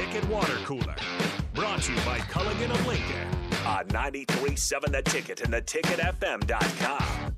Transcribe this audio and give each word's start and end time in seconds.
Ticket 0.00 0.26
Water 0.30 0.56
Cooler. 0.64 0.96
Brought 1.52 1.82
to 1.82 1.92
you 1.92 1.98
by 2.06 2.20
Culligan 2.20 2.70
of 2.70 2.86
Lincoln 2.86 3.28
on 3.66 3.86
93.7 3.88 4.90
The 4.90 5.02
Ticket 5.02 5.42
and 5.42 5.52
theticketfm.com. 5.52 7.36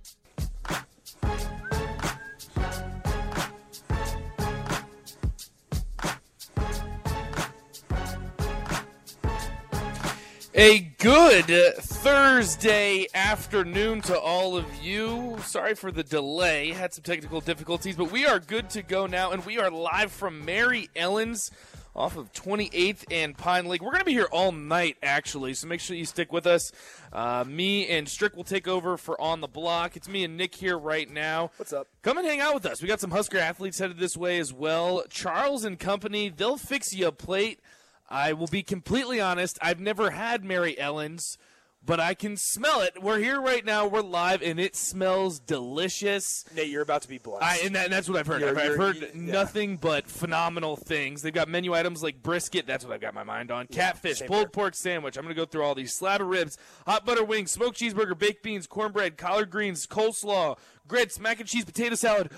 A 10.54 10.78
good 10.98 11.46
Thursday 11.80 13.06
afternoon 13.12 14.02
to 14.02 14.16
all 14.16 14.56
of 14.56 14.66
you. 14.80 15.36
Sorry 15.42 15.74
for 15.74 15.90
the 15.90 16.04
delay. 16.04 16.70
Had 16.70 16.94
some 16.94 17.02
technical 17.02 17.40
difficulties, 17.40 17.96
but 17.96 18.12
we 18.12 18.24
are 18.24 18.38
good 18.38 18.70
to 18.70 18.82
go 18.82 19.06
now, 19.06 19.32
and 19.32 19.44
we 19.44 19.58
are 19.58 19.68
live 19.68 20.12
from 20.12 20.44
Mary 20.44 20.88
Ellen's 20.94 21.50
off 21.94 22.16
of 22.16 22.32
28th 22.32 23.04
and 23.10 23.36
Pine 23.36 23.66
Lake. 23.66 23.82
We're 23.82 23.90
going 23.90 24.00
to 24.00 24.06
be 24.06 24.12
here 24.12 24.28
all 24.32 24.52
night, 24.52 24.96
actually, 25.02 25.54
so 25.54 25.66
make 25.66 25.80
sure 25.80 25.96
you 25.96 26.06
stick 26.06 26.32
with 26.32 26.46
us. 26.46 26.72
Uh, 27.12 27.44
me 27.46 27.86
and 27.88 28.08
Strick 28.08 28.34
will 28.36 28.44
take 28.44 28.66
over 28.66 28.96
for 28.96 29.20
On 29.20 29.40
the 29.40 29.48
Block. 29.48 29.96
It's 29.96 30.08
me 30.08 30.24
and 30.24 30.36
Nick 30.36 30.54
here 30.54 30.78
right 30.78 31.10
now. 31.10 31.50
What's 31.56 31.72
up? 31.72 31.88
Come 32.02 32.18
and 32.18 32.26
hang 32.26 32.40
out 32.40 32.54
with 32.54 32.66
us. 32.66 32.80
We 32.80 32.88
got 32.88 33.00
some 33.00 33.10
Husker 33.10 33.38
athletes 33.38 33.78
headed 33.78 33.98
this 33.98 34.16
way 34.16 34.38
as 34.38 34.52
well. 34.52 35.04
Charles 35.10 35.64
and 35.64 35.78
company, 35.78 36.30
they'll 36.30 36.56
fix 36.56 36.94
you 36.94 37.08
a 37.08 37.12
plate. 37.12 37.60
I 38.08 38.32
will 38.32 38.46
be 38.46 38.62
completely 38.62 39.20
honest. 39.20 39.58
I've 39.62 39.80
never 39.80 40.10
had 40.10 40.44
Mary 40.44 40.78
Ellen's, 40.78 41.38
but 41.84 41.98
I 41.98 42.14
can 42.14 42.36
smell 42.36 42.80
it. 42.80 43.02
We're 43.02 43.18
here 43.18 43.40
right 43.40 43.64
now. 43.64 43.86
We're 43.86 44.02
live, 44.02 44.40
and 44.42 44.60
it 44.60 44.76
smells 44.76 45.40
delicious. 45.40 46.44
Nate, 46.54 46.68
you're 46.68 46.82
about 46.82 47.02
to 47.02 47.08
be 47.08 47.18
blessed. 47.18 47.42
I, 47.44 47.58
and, 47.64 47.74
that, 47.74 47.84
and 47.84 47.92
that's 47.92 48.08
what 48.08 48.18
I've 48.18 48.26
heard. 48.26 48.40
You're- 48.40 48.52
I've, 48.52 48.58
I've 48.58 48.64
you're- 48.64 48.78
heard 48.78 48.96
yeah. 49.02 49.10
nothing 49.14 49.76
but 49.78 50.06
phenomenal 50.08 50.76
things. 50.76 51.22
They've 51.22 51.32
got 51.32 51.48
menu 51.48 51.74
items 51.74 52.02
like 52.02 52.22
brisket. 52.22 52.66
That's 52.66 52.84
what 52.84 52.94
I've 52.94 53.00
got 53.00 53.14
my 53.14 53.24
mind 53.24 53.50
on. 53.50 53.66
Catfish, 53.66 54.20
pulled 54.20 54.40
here. 54.40 54.48
pork 54.48 54.74
sandwich. 54.74 55.16
I'm 55.16 55.24
going 55.24 55.34
to 55.34 55.40
go 55.40 55.44
through 55.46 55.64
all 55.64 55.74
these. 55.74 55.92
Slab 55.92 56.20
of 56.20 56.28
ribs, 56.28 56.56
hot 56.86 57.04
butter 57.04 57.24
wings, 57.24 57.50
smoked 57.50 57.78
cheeseburger, 57.80 58.16
baked 58.16 58.42
beans, 58.42 58.66
cornbread, 58.66 59.16
collard 59.16 59.50
greens, 59.50 59.86
coleslaw, 59.86 60.56
grits, 60.86 61.18
mac 61.18 61.40
and 61.40 61.48
cheese, 61.48 61.64
potato 61.64 61.96
salad, 61.96 62.30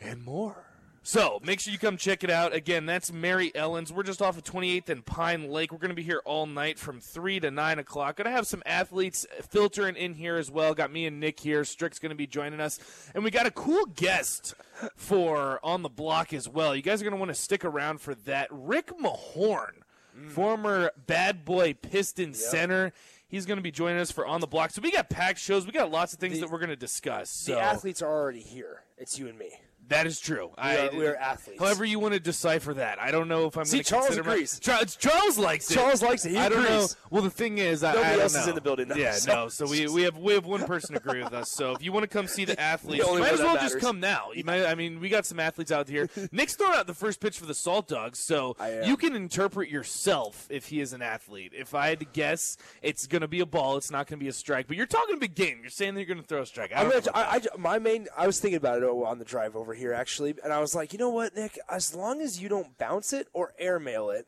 and 0.00 0.22
more. 0.24 0.64
So 1.08 1.40
make 1.42 1.58
sure 1.58 1.72
you 1.72 1.78
come 1.78 1.96
check 1.96 2.22
it 2.22 2.28
out. 2.28 2.52
Again, 2.52 2.84
that's 2.84 3.10
Mary 3.10 3.50
Ellen's. 3.54 3.90
We're 3.90 4.02
just 4.02 4.20
off 4.20 4.36
of 4.36 4.44
28th 4.44 4.90
and 4.90 5.06
Pine 5.06 5.48
Lake. 5.48 5.72
We're 5.72 5.78
going 5.78 5.88
to 5.88 5.94
be 5.94 6.02
here 6.02 6.20
all 6.26 6.44
night 6.44 6.78
from 6.78 7.00
3 7.00 7.40
to 7.40 7.50
9 7.50 7.78
o'clock. 7.78 8.16
Going 8.16 8.26
to 8.26 8.30
have 8.30 8.46
some 8.46 8.62
athletes 8.66 9.26
filtering 9.48 9.96
in 9.96 10.12
here 10.12 10.36
as 10.36 10.50
well. 10.50 10.74
Got 10.74 10.92
me 10.92 11.06
and 11.06 11.18
Nick 11.18 11.40
here. 11.40 11.64
Strick's 11.64 11.98
going 11.98 12.10
to 12.10 12.14
be 12.14 12.26
joining 12.26 12.60
us. 12.60 12.78
And 13.14 13.24
we 13.24 13.30
got 13.30 13.46
a 13.46 13.50
cool 13.50 13.86
guest 13.86 14.52
for 14.96 15.58
On 15.62 15.80
the 15.80 15.88
Block 15.88 16.34
as 16.34 16.46
well. 16.46 16.76
You 16.76 16.82
guys 16.82 17.00
are 17.00 17.04
going 17.04 17.14
to 17.14 17.18
want 17.18 17.30
to 17.30 17.34
stick 17.34 17.64
around 17.64 18.02
for 18.02 18.14
that. 18.14 18.48
Rick 18.50 18.92
Mahorn, 18.98 19.76
mm. 20.14 20.28
former 20.28 20.90
bad 21.06 21.42
boy 21.42 21.72
Piston 21.72 22.34
center. 22.34 22.92
He's 23.26 23.46
going 23.46 23.56
to 23.56 23.62
be 23.62 23.70
joining 23.70 23.98
us 23.98 24.10
for 24.10 24.26
On 24.26 24.42
the 24.42 24.46
Block. 24.46 24.72
So 24.72 24.82
we 24.82 24.92
got 24.92 25.08
packed 25.08 25.38
shows. 25.38 25.64
We 25.64 25.72
got 25.72 25.90
lots 25.90 26.12
of 26.12 26.18
things 26.18 26.34
The- 26.34 26.40
that 26.42 26.50
we're 26.50 26.58
going 26.58 26.68
to 26.68 26.76
discuss. 26.76 27.30
So 27.30 27.54
the 27.54 27.62
athletes 27.62 28.02
are 28.02 28.12
already 28.12 28.40
here. 28.40 28.82
It's 28.98 29.18
you 29.18 29.26
and 29.26 29.38
me. 29.38 29.52
That 29.88 30.06
is 30.06 30.20
true. 30.20 30.50
We 30.56 30.62
are, 30.76 30.90
we 30.92 31.06
are 31.06 31.16
athletes. 31.16 31.60
However, 31.60 31.84
you 31.84 31.98
want 31.98 32.14
to 32.14 32.20
decipher 32.20 32.74
that, 32.74 33.00
I 33.00 33.10
don't 33.10 33.28
know 33.28 33.46
if 33.46 33.56
I'm. 33.56 33.64
See, 33.64 33.82
Charles 33.82 34.06
consider 34.06 34.24
my- 34.28 34.34
agrees. 34.34 34.58
Charles, 34.60 34.96
Charles 34.96 35.38
likes 35.38 35.70
it. 35.70 35.74
Charles 35.74 36.02
likes 36.02 36.24
it. 36.24 36.30
He 36.30 36.38
I 36.38 36.48
don't 36.48 36.64
know. 36.64 36.86
Well, 37.10 37.22
the 37.22 37.30
thing 37.30 37.58
is, 37.58 37.82
I, 37.82 37.90
I 37.90 37.94
Nobody 37.94 38.12
don't 38.12 38.22
else 38.22 38.34
is 38.36 38.46
in 38.48 38.54
the 38.54 38.60
building, 38.60 38.88
though, 38.88 38.96
Yeah, 38.96 39.12
so- 39.12 39.32
no. 39.32 39.48
So 39.48 39.66
we, 39.66 39.86
we 39.88 40.02
have 40.02 40.16
we 40.18 40.34
have 40.34 40.46
one 40.46 40.64
person 40.64 40.96
agree 40.96 41.22
with 41.22 41.32
us. 41.32 41.50
So 41.50 41.72
if 41.72 41.82
you 41.82 41.92
want 41.92 42.04
to 42.04 42.08
come 42.08 42.26
see 42.26 42.44
the 42.44 42.58
athletes, 42.60 43.04
The 43.06 43.18
might 43.18 43.32
as 43.32 43.40
well 43.40 43.54
that 43.54 43.62
just 43.62 43.78
come 43.80 44.00
now. 44.00 44.30
You 44.34 44.44
might. 44.44 44.64
I 44.66 44.74
mean, 44.74 45.00
we 45.00 45.08
got 45.08 45.26
some 45.26 45.40
athletes 45.40 45.72
out 45.72 45.88
here. 45.88 46.08
Nick's 46.32 46.54
throwing 46.54 46.76
out 46.76 46.86
the 46.86 46.94
first 46.94 47.20
pitch 47.20 47.38
for 47.38 47.46
the 47.46 47.54
Salt 47.54 47.88
Dogs, 47.88 48.18
so 48.18 48.56
you 48.84 48.96
can 48.96 49.14
interpret 49.16 49.70
yourself 49.70 50.46
if 50.50 50.66
he 50.66 50.80
is 50.80 50.92
an 50.92 51.02
athlete. 51.02 51.52
If 51.56 51.74
I 51.74 51.88
had 51.88 52.00
to 52.00 52.06
guess, 52.06 52.56
it's 52.82 53.06
going 53.06 53.22
to 53.22 53.28
be 53.28 53.40
a 53.40 53.46
ball. 53.46 53.76
It's 53.76 53.90
not 53.90 54.06
going 54.06 54.18
to 54.18 54.22
be 54.24 54.28
a 54.28 54.32
strike. 54.32 54.66
But 54.68 54.76
you're 54.76 54.86
talking 54.86 55.14
a 55.14 55.18
big 55.18 55.34
game. 55.34 55.58
You're 55.62 55.70
saying 55.70 55.94
that 55.94 56.00
you're 56.00 56.06
going 56.14 56.20
to 56.20 56.26
throw 56.26 56.42
a 56.42 56.46
strike. 56.46 56.72
I 56.72 56.80
I'm 56.82 56.90
don't 56.90 57.04
gonna, 57.04 57.16
know 57.16 57.22
about 57.22 57.46
I, 57.46 57.54
I, 57.54 57.58
my 57.58 57.78
main. 57.78 58.06
I 58.16 58.26
was 58.26 58.38
thinking 58.40 58.56
about 58.58 58.82
it 58.82 58.84
on 58.84 59.18
the 59.18 59.24
drive 59.24 59.56
over 59.56 59.72
here 59.74 59.77
actually, 59.94 60.34
and 60.44 60.52
I 60.52 60.60
was 60.60 60.74
like, 60.74 60.92
you 60.92 60.98
know 60.98 61.10
what, 61.10 61.34
Nick? 61.34 61.58
As 61.70 61.94
long 61.94 62.20
as 62.20 62.40
you 62.40 62.48
don't 62.48 62.76
bounce 62.78 63.12
it 63.12 63.28
or 63.32 63.52
airmail 63.58 64.10
it, 64.10 64.26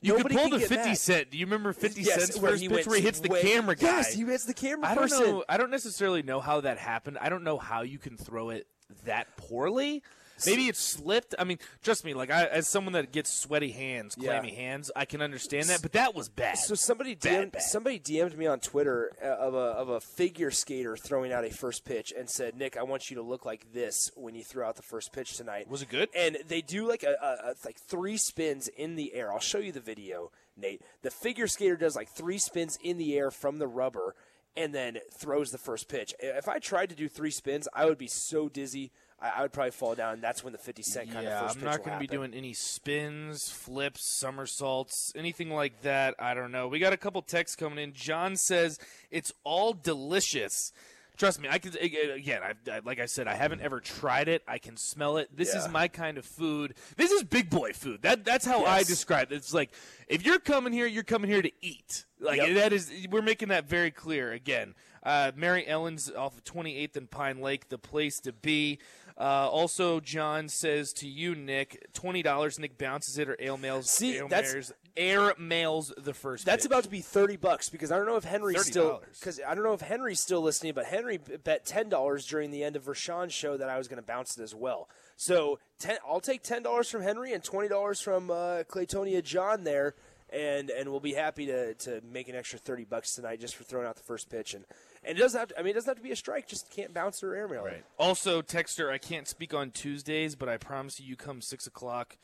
You 0.00 0.14
could 0.14 0.30
pull 0.30 0.48
the 0.50 0.58
get 0.58 0.68
50 0.68 0.76
mad. 0.76 0.98
Cent. 0.98 1.30
Do 1.30 1.38
you 1.38 1.46
remember 1.46 1.72
50 1.72 2.00
Yes, 2.02 2.18
Cent's 2.20 2.38
where 2.38 2.52
first 2.52 2.62
he 2.62 2.68
pitch 2.68 2.86
where 2.86 2.96
he 2.96 3.02
hits 3.02 3.20
the 3.20 3.28
way- 3.28 3.42
camera 3.42 3.76
guy? 3.76 3.86
Yes, 3.86 4.12
he 4.14 4.24
hits 4.24 4.44
the 4.44 4.54
camera 4.54 4.86
I 4.88 4.94
don't 4.94 5.04
person. 5.10 5.24
know. 5.26 5.44
I 5.48 5.56
don't 5.56 5.70
necessarily 5.70 6.22
know 6.22 6.40
how 6.40 6.60
that 6.62 6.78
happened. 6.78 7.18
I 7.20 7.28
don't 7.28 7.44
know 7.44 7.58
how 7.58 7.82
you 7.82 7.98
can 7.98 8.16
throw 8.16 8.50
it 8.50 8.66
that 9.04 9.36
poorly. 9.36 10.02
Maybe 10.46 10.68
it 10.68 10.76
slipped. 10.76 11.34
I 11.38 11.44
mean, 11.44 11.58
trust 11.82 12.04
me. 12.04 12.14
Like 12.14 12.30
I, 12.30 12.44
as 12.46 12.68
someone 12.68 12.92
that 12.94 13.12
gets 13.12 13.32
sweaty 13.32 13.70
hands, 13.72 14.16
Yeah. 14.18 14.30
clammy 14.40 14.54
hands, 14.54 14.90
I 14.94 15.04
can 15.04 15.20
understand 15.22 15.66
that. 15.68 15.82
But 15.82 15.92
that 15.92 16.14
was 16.14 16.28
bad. 16.28 16.58
So 16.58 16.74
somebody 16.74 17.14
Bad, 17.14 17.46
DM'd, 17.46 17.52
bad. 17.52 17.62
somebody 17.62 17.98
DM'd 17.98 18.36
me 18.36 18.46
on 18.46 18.60
Twitter 18.60 19.12
uh, 19.22 19.26
of 19.26 19.54
a 19.54 19.58
of 19.58 19.88
a 19.88 20.00
figure 20.00 20.50
skater 20.50 20.96
throwing 20.96 21.32
out 21.32 21.44
a 21.44 21.50
first 21.50 21.84
pitch 21.84 22.12
and 22.16 22.28
said, 22.28 22.56
"Nick, 22.56 22.76
I 22.76 22.82
want 22.82 23.10
you 23.10 23.16
to 23.16 23.22
look 23.22 23.44
like 23.44 23.72
this 23.72 24.10
when 24.16 24.34
you 24.34 24.44
throw 24.44 24.66
out 24.68 24.76
the 24.76 24.82
first 24.82 25.12
pitch 25.12 25.36
tonight." 25.36 25.68
Was 25.68 25.82
it 25.82 25.88
good? 25.88 26.08
And 26.14 26.38
they 26.48 26.60
do 26.62 26.88
like 26.88 27.02
a, 27.02 27.14
a, 27.22 27.50
a 27.50 27.54
like 27.64 27.78
three 27.78 28.16
spins 28.16 28.68
in 28.68 28.96
the 28.96 29.14
air. 29.14 29.32
I'll 29.32 29.40
show 29.40 29.58
you 29.58 29.72
the 29.72 29.80
video, 29.80 30.30
Nate. 30.56 30.82
The 31.02 31.10
figure 31.10 31.46
skater 31.46 31.76
does 31.76 31.96
like 31.96 32.08
three 32.08 32.38
spins 32.38 32.78
in 32.82 32.98
the 32.98 33.16
air 33.16 33.30
from 33.30 33.58
the 33.58 33.66
rubber 33.68 34.14
and 34.56 34.74
then 34.74 34.98
throws 35.16 35.52
the 35.52 35.58
first 35.58 35.88
pitch. 35.88 36.12
If 36.18 36.48
I 36.48 36.58
tried 36.58 36.88
to 36.88 36.96
do 36.96 37.08
three 37.08 37.30
spins, 37.30 37.68
I 37.72 37.84
would 37.86 37.98
be 37.98 38.08
so 38.08 38.48
dizzy. 38.48 38.90
I, 39.20 39.30
I 39.36 39.42
would 39.42 39.52
probably 39.52 39.70
fall 39.72 39.94
down. 39.94 40.20
That's 40.20 40.42
when 40.42 40.52
the 40.52 40.58
fifty 40.58 40.82
cent 40.82 41.12
kind 41.12 41.24
yeah, 41.24 41.40
of 41.40 41.46
first 41.48 41.58
I'm 41.58 41.64
not 41.64 41.78
going 41.78 41.92
to 41.92 41.98
be 41.98 42.06
doing 42.06 42.34
any 42.34 42.52
spins, 42.52 43.50
flips, 43.50 44.08
somersaults, 44.08 45.12
anything 45.14 45.50
like 45.50 45.82
that. 45.82 46.14
I 46.18 46.34
don't 46.34 46.52
know. 46.52 46.68
We 46.68 46.78
got 46.78 46.92
a 46.92 46.96
couple 46.96 47.22
texts 47.22 47.56
coming 47.56 47.78
in. 47.78 47.92
John 47.92 48.36
says 48.36 48.78
it's 49.10 49.32
all 49.44 49.72
delicious. 49.72 50.72
Trust 51.16 51.38
me, 51.38 51.48
I 51.50 51.58
can. 51.58 51.76
Again, 51.76 52.40
I, 52.42 52.70
I, 52.70 52.80
like 52.82 52.98
I 52.98 53.04
said, 53.04 53.28
I 53.28 53.34
haven't 53.34 53.60
ever 53.60 53.78
tried 53.78 54.26
it. 54.28 54.42
I 54.48 54.56
can 54.56 54.78
smell 54.78 55.18
it. 55.18 55.28
This 55.36 55.54
is 55.54 55.68
my 55.68 55.86
kind 55.86 56.16
of 56.16 56.24
food. 56.24 56.72
This 56.96 57.10
is 57.10 57.24
big 57.24 57.50
boy 57.50 57.74
food. 57.74 58.00
That 58.00 58.24
that's 58.24 58.46
how 58.46 58.64
I 58.64 58.84
describe 58.84 59.30
it. 59.30 59.34
It's 59.34 59.52
like 59.52 59.70
if 60.08 60.24
you're 60.24 60.38
coming 60.38 60.72
here, 60.72 60.86
you're 60.86 61.02
coming 61.02 61.30
here 61.30 61.42
to 61.42 61.52
eat. 61.60 62.06
Like 62.20 62.38
Yep. 62.38 62.54
that 62.54 62.72
is. 62.72 62.90
We're 63.10 63.20
making 63.20 63.48
that 63.48 63.68
very 63.68 63.90
clear. 63.90 64.32
Again, 64.32 64.74
uh, 65.02 65.32
Mary 65.34 65.66
Ellen's 65.66 66.10
off 66.10 66.36
of 66.36 66.44
28th 66.44 66.96
and 66.96 67.10
Pine 67.10 67.40
Lake, 67.40 67.68
the 67.68 67.78
place 67.78 68.20
to 68.20 68.32
be. 68.32 68.78
Uh, 69.18 69.48
also, 69.50 70.00
John 70.00 70.48
says 70.48 70.92
to 70.94 71.06
you, 71.08 71.34
Nick, 71.34 71.86
twenty 71.92 72.22
dollars. 72.22 72.58
Nick 72.58 72.78
bounces 72.78 73.18
it 73.18 73.28
or 73.28 73.36
air 73.38 73.56
mails. 73.58 73.90
See, 73.90 74.16
air 74.16 74.26
that's- 74.28 74.54
mails, 74.54 74.72
air 74.96 75.34
mails 75.38 75.92
the 75.98 76.14
first. 76.14 76.46
That's 76.46 76.64
pitch. 76.64 76.70
about 76.70 76.84
to 76.84 76.90
be 76.90 77.00
thirty 77.02 77.36
bucks 77.36 77.68
because 77.68 77.92
I 77.92 77.98
don't 77.98 78.06
know 78.06 78.16
if 78.16 78.24
Henry's 78.24 78.64
still 78.64 79.00
$30. 79.00 79.20
because 79.20 79.40
I 79.46 79.54
don't 79.54 79.62
know 79.64 79.74
if 79.74 79.82
Henry's 79.82 80.20
still 80.20 80.40
listening, 80.40 80.72
but 80.72 80.86
Henry 80.86 81.18
bet 81.18 81.66
ten 81.66 81.90
dollars 81.90 82.24
during 82.26 82.50
the 82.50 82.64
end 82.64 82.76
of 82.76 82.84
Rashawn's 82.86 83.34
show 83.34 83.58
that 83.58 83.68
I 83.68 83.76
was 83.76 83.88
going 83.88 84.00
to 84.00 84.06
bounce 84.06 84.38
it 84.38 84.42
as 84.42 84.54
well. 84.54 84.88
So 85.16 85.58
ten, 85.78 85.98
I'll 86.08 86.20
take 86.20 86.42
ten 86.42 86.62
dollars 86.62 86.88
from 86.88 87.02
Henry 87.02 87.34
and 87.34 87.44
twenty 87.44 87.68
dollars 87.68 88.00
from 88.00 88.30
uh, 88.30 88.62
Clatonia 88.70 89.22
John 89.22 89.64
there, 89.64 89.94
and 90.32 90.70
and 90.70 90.90
we'll 90.90 91.00
be 91.00 91.14
happy 91.14 91.46
to 91.46 91.74
to 91.74 92.00
make 92.10 92.28
an 92.28 92.34
extra 92.34 92.58
thirty 92.58 92.84
bucks 92.84 93.14
tonight 93.14 93.40
just 93.40 93.56
for 93.56 93.64
throwing 93.64 93.86
out 93.86 93.96
the 93.96 94.02
first 94.02 94.30
pitch 94.30 94.54
and. 94.54 94.64
And 95.02 95.16
it 95.16 95.20
doesn't 95.22 95.40
have 95.40 95.48
to, 95.48 95.58
I 95.58 95.62
mean, 95.62 95.70
it 95.70 95.74
doesn't 95.76 95.88
have 95.88 95.96
to 95.96 96.02
be 96.02 96.10
a 96.10 96.16
strike. 96.16 96.46
Just 96.46 96.70
can't 96.70 96.92
bounce 96.92 97.22
or 97.22 97.34
airmail. 97.34 97.64
Right. 97.64 97.82
Also, 97.98 98.42
Texter, 98.42 98.92
I 98.92 98.98
can't 98.98 99.26
speak 99.26 99.54
on 99.54 99.70
Tuesdays, 99.70 100.34
but 100.34 100.46
I 100.46 100.58
promise 100.58 101.00
you, 101.00 101.06
you 101.06 101.16
come 101.16 101.40
six 101.40 101.66
o'clock. 101.66 102.18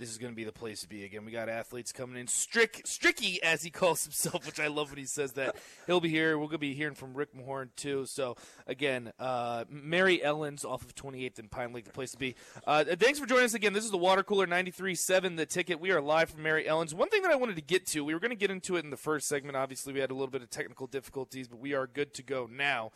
This 0.00 0.08
is 0.08 0.16
going 0.16 0.32
to 0.32 0.36
be 0.36 0.44
the 0.44 0.50
place 0.50 0.80
to 0.80 0.88
be 0.88 1.04
again. 1.04 1.26
We 1.26 1.30
got 1.30 1.50
athletes 1.50 1.92
coming 1.92 2.18
in. 2.18 2.26
Strick, 2.26 2.84
Stricky, 2.86 3.38
as 3.40 3.62
he 3.62 3.68
calls 3.68 4.02
himself, 4.02 4.46
which 4.46 4.58
I 4.58 4.68
love 4.68 4.88
when 4.88 4.98
he 4.98 5.04
says 5.04 5.32
that. 5.32 5.56
He'll 5.86 6.00
be 6.00 6.08
here. 6.08 6.38
We're 6.38 6.46
going 6.46 6.52
to 6.52 6.58
be 6.58 6.72
hearing 6.72 6.94
from 6.94 7.12
Rick 7.12 7.36
Mahorn, 7.36 7.68
too. 7.76 8.06
So, 8.06 8.38
again, 8.66 9.12
uh, 9.18 9.66
Mary 9.68 10.22
Ellen's 10.22 10.64
off 10.64 10.82
of 10.82 10.94
28th 10.94 11.38
and 11.38 11.50
Pine 11.50 11.74
Lake, 11.74 11.84
the 11.84 11.90
place 11.90 12.12
to 12.12 12.18
be. 12.18 12.34
Uh, 12.66 12.82
thanks 12.84 13.18
for 13.18 13.26
joining 13.26 13.44
us 13.44 13.52
again. 13.52 13.74
This 13.74 13.84
is 13.84 13.90
the 13.90 13.98
Water 13.98 14.22
Cooler 14.22 14.46
93.7, 14.46 15.36
the 15.36 15.44
ticket. 15.44 15.78
We 15.78 15.90
are 15.90 16.00
live 16.00 16.30
from 16.30 16.44
Mary 16.44 16.66
Ellen's. 16.66 16.94
One 16.94 17.10
thing 17.10 17.20
that 17.20 17.30
I 17.30 17.36
wanted 17.36 17.56
to 17.56 17.62
get 17.62 17.86
to, 17.88 18.02
we 18.02 18.14
were 18.14 18.20
going 18.20 18.30
to 18.30 18.36
get 18.36 18.50
into 18.50 18.76
it 18.76 18.84
in 18.84 18.90
the 18.90 18.96
first 18.96 19.28
segment. 19.28 19.54
Obviously, 19.54 19.92
we 19.92 20.00
had 20.00 20.10
a 20.10 20.14
little 20.14 20.28
bit 20.28 20.40
of 20.40 20.48
technical 20.48 20.86
difficulties, 20.86 21.46
but 21.46 21.58
we 21.58 21.74
are 21.74 21.86
good 21.86 22.14
to 22.14 22.22
go 22.22 22.48
now. 22.50 22.92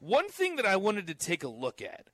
One 0.00 0.28
thing 0.28 0.56
that 0.56 0.66
I 0.66 0.74
wanted 0.74 1.06
to 1.06 1.14
take 1.14 1.44
a 1.44 1.48
look 1.48 1.80
at. 1.80 2.08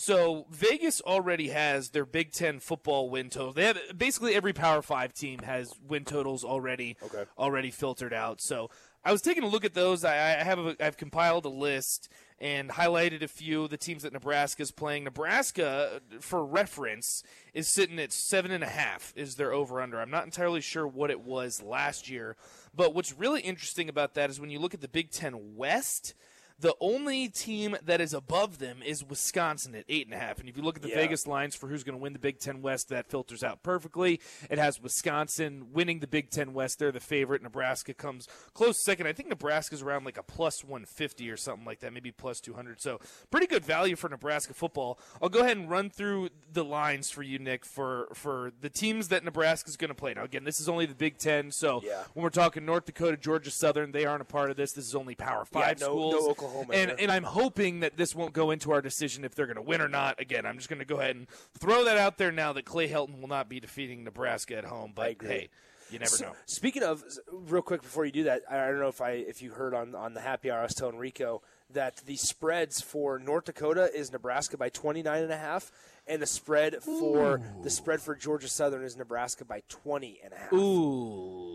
So 0.00 0.46
Vegas 0.48 1.00
already 1.00 1.48
has 1.48 1.90
their 1.90 2.06
Big 2.06 2.30
Ten 2.30 2.60
football 2.60 3.10
win 3.10 3.30
total. 3.30 3.52
They 3.52 3.64
have 3.64 3.78
basically 3.96 4.36
every 4.36 4.52
Power 4.52 4.80
Five 4.80 5.12
team 5.12 5.40
has 5.40 5.72
win 5.84 6.04
totals 6.04 6.44
already 6.44 6.96
Okay. 7.02 7.24
already 7.36 7.72
filtered 7.72 8.14
out. 8.14 8.40
So 8.40 8.70
I 9.04 9.10
was 9.10 9.22
taking 9.22 9.42
a 9.42 9.48
look 9.48 9.64
at 9.64 9.74
those. 9.74 10.04
I, 10.04 10.14
I 10.14 10.44
have 10.44 10.60
a, 10.60 10.76
I've 10.78 10.96
compiled 10.96 11.46
a 11.46 11.48
list 11.48 12.08
and 12.38 12.70
highlighted 12.70 13.22
a 13.22 13.28
few 13.28 13.64
of 13.64 13.70
the 13.70 13.76
teams 13.76 14.04
that 14.04 14.12
Nebraska's 14.12 14.70
playing. 14.70 15.02
Nebraska, 15.02 16.00
for 16.20 16.44
reference, 16.46 17.24
is 17.52 17.66
sitting 17.66 17.98
at 17.98 18.12
seven 18.12 18.52
and 18.52 18.62
a 18.62 18.68
half 18.68 19.12
is 19.16 19.34
their 19.34 19.52
over 19.52 19.80
under. 19.80 20.00
I'm 20.00 20.12
not 20.12 20.24
entirely 20.26 20.60
sure 20.60 20.86
what 20.86 21.10
it 21.10 21.22
was 21.22 21.60
last 21.60 22.08
year, 22.08 22.36
but 22.72 22.94
what's 22.94 23.18
really 23.18 23.40
interesting 23.40 23.88
about 23.88 24.14
that 24.14 24.30
is 24.30 24.38
when 24.38 24.50
you 24.50 24.60
look 24.60 24.74
at 24.74 24.80
the 24.80 24.86
Big 24.86 25.10
Ten 25.10 25.56
West 25.56 26.14
The 26.60 26.74
only 26.80 27.28
team 27.28 27.76
that 27.84 28.00
is 28.00 28.12
above 28.12 28.58
them 28.58 28.82
is 28.84 29.04
Wisconsin 29.04 29.74
at 29.76 29.84
eight 29.88 30.06
and 30.06 30.14
a 30.14 30.18
half. 30.18 30.40
And 30.40 30.48
if 30.48 30.56
you 30.56 30.62
look 30.62 30.76
at 30.76 30.82
the 30.82 30.88
Yeah. 30.88 30.96
Vegas 30.96 31.26
lines 31.26 31.54
for 31.54 31.68
who's 31.68 31.84
going 31.84 31.96
to 31.96 32.02
win 32.02 32.12
the 32.14 32.18
Big 32.18 32.40
Ten 32.40 32.62
West, 32.62 32.88
that 32.88 33.06
filters 33.08 33.44
out 33.44 33.62
perfectly. 33.62 34.20
It 34.50 34.58
has 34.58 34.80
Wisconsin 34.80 35.72
winning 35.72 36.00
the 36.00 36.06
Big 36.06 36.30
Ten 36.30 36.52
West. 36.54 36.78
They're 36.78 36.90
the 36.92 37.00
favorite. 37.00 37.42
Nebraska 37.42 37.94
comes 37.94 38.26
close 38.54 38.82
second. 38.82 39.06
I 39.06 39.12
think 39.12 39.28
Nebraska's 39.28 39.82
around 39.82 40.04
like 40.04 40.18
a 40.18 40.22
plus 40.22 40.64
150 40.64 41.30
or 41.30 41.36
something 41.36 41.64
like 41.64 41.80
that, 41.80 41.92
maybe 41.92 42.10
plus 42.10 42.40
200. 42.40 42.80
So 42.80 43.00
pretty 43.30 43.46
good 43.46 43.64
value 43.64 43.94
for 43.96 44.08
Nebraska 44.08 44.52
football. 44.54 44.98
I'll 45.22 45.28
go 45.28 45.40
ahead 45.40 45.56
and 45.56 45.70
run 45.70 45.90
through 45.90 46.30
the 46.52 46.64
lines 46.64 47.10
for 47.10 47.22
you, 47.22 47.38
Nick, 47.38 47.64
for 47.64 48.08
for 48.14 48.52
the 48.60 48.70
teams 48.70 49.08
that 49.08 49.24
Nebraska's 49.24 49.76
going 49.76 49.88
to 49.90 49.94
play. 49.94 50.14
Now, 50.14 50.24
again, 50.24 50.44
this 50.44 50.60
is 50.60 50.68
only 50.68 50.86
the 50.86 50.94
Big 50.94 51.18
Ten, 51.18 51.50
so 51.52 51.82
Yeah. 51.84 52.02
when 52.14 52.22
we're 52.24 52.30
talking 52.30 52.64
North 52.64 52.84
Dakota, 52.86 53.16
Georgia 53.16 53.50
Southern, 53.50 53.92
they 53.92 54.04
aren't 54.04 54.22
a 54.22 54.24
part 54.24 54.50
of 54.50 54.56
this. 54.56 54.72
This 54.72 54.86
is 54.86 54.94
only 54.94 55.14
Power 55.14 55.44
Five 55.44 55.78
no- 55.80 55.86
schools. 55.86 56.14
no 56.26 56.34
Oklahoma 56.48 56.74
And 56.74 56.90
and 56.98 57.10
I'm 57.10 57.24
hoping 57.24 57.80
that 57.80 57.96
this 57.96 58.14
won't 58.14 58.32
go 58.32 58.50
into 58.50 58.72
our 58.72 58.82
decision 58.82 59.24
if 59.24 59.34
they're 59.34 59.46
going 59.46 59.56
to 59.56 59.62
win 59.62 59.80
or 59.80 59.88
not. 59.88 60.20
Again, 60.20 60.46
I'm 60.46 60.56
just 60.56 60.68
going 60.68 60.78
to 60.80 60.84
go 60.84 60.98
ahead 61.00 61.16
and 61.16 61.26
throw 61.58 61.84
that 61.84 61.98
out 61.98 62.18
there 62.18 62.32
now 62.32 62.52
that 62.54 62.64
Clay 62.64 62.88
Helton 62.88 63.20
will 63.20 63.28
not 63.28 63.48
be 63.48 63.60
defeating 63.60 64.04
Nebraska 64.04 64.56
at 64.56 64.64
home. 64.64 64.92
But 64.94 65.16
hey, 65.20 65.48
you 65.90 65.98
never 65.98 66.08
So, 66.10 66.26
know. 66.26 66.32
Speaking 66.46 66.82
of, 66.82 67.02
real 67.32 67.62
quick 67.62 67.82
before 67.82 68.04
you 68.04 68.12
do 68.12 68.24
that, 68.24 68.42
I 68.50 68.56
don't 68.66 68.78
know 68.78 68.88
if 68.88 69.00
I 69.00 69.10
if 69.12 69.42
you 69.42 69.52
heard 69.52 69.74
on 69.74 69.94
on 69.94 70.14
the 70.14 70.20
happy 70.20 70.50
hour 70.50 70.60
I 70.60 70.64
was 70.64 70.74
telling 70.74 70.96
Rico 70.96 71.42
that 71.70 71.98
the 72.06 72.16
spreads 72.16 72.80
for 72.80 73.18
North 73.18 73.44
Dakota 73.44 73.90
is 73.94 74.10
Nebraska 74.10 74.56
by 74.56 74.70
29 74.70 75.22
and 75.22 75.32
a 75.32 75.36
half 75.36 75.70
and 76.06 76.22
the 76.22 76.26
spread 76.26 76.82
for 76.82 77.42
the 77.62 77.70
spread 77.70 78.00
for 78.00 78.14
Georgia 78.14 78.48
Southern 78.48 78.82
is 78.82 78.96
Nebraska 78.96 79.44
by 79.44 79.62
20 79.68 80.20
and 80.24 80.32
a 80.32 80.36
half. 80.36 80.52
Ooh. 80.52 81.47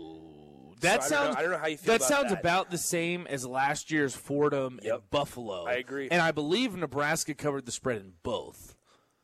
That 0.84 1.02
I 1.02 1.08
don't 1.08 1.10
know- 1.10 1.16
sounds. 1.24 1.36
I 1.36 1.42
don't 1.42 1.50
know 1.50 1.58
how 1.58 1.66
you 1.66 1.76
feel 1.76 1.92
that 1.92 1.96
about 2.00 2.08
sounds 2.08 2.30
that. 2.30 2.40
about 2.40 2.70
the 2.70 2.78
same 2.78 3.26
as 3.26 3.46
last 3.46 3.90
year's 3.90 4.14
Fordham 4.14 4.78
Yep. 4.82 4.94
and 4.94 5.10
Buffalo. 5.10 5.64
I 5.66 5.74
agree. 5.74 6.08
and 6.10 6.22
I 6.22 6.30
believe 6.32 6.76
Nebraska 6.76 7.34
covered 7.34 7.66
the 7.66 7.72
spread 7.72 7.96
in 7.98 8.12
both. 8.22 8.76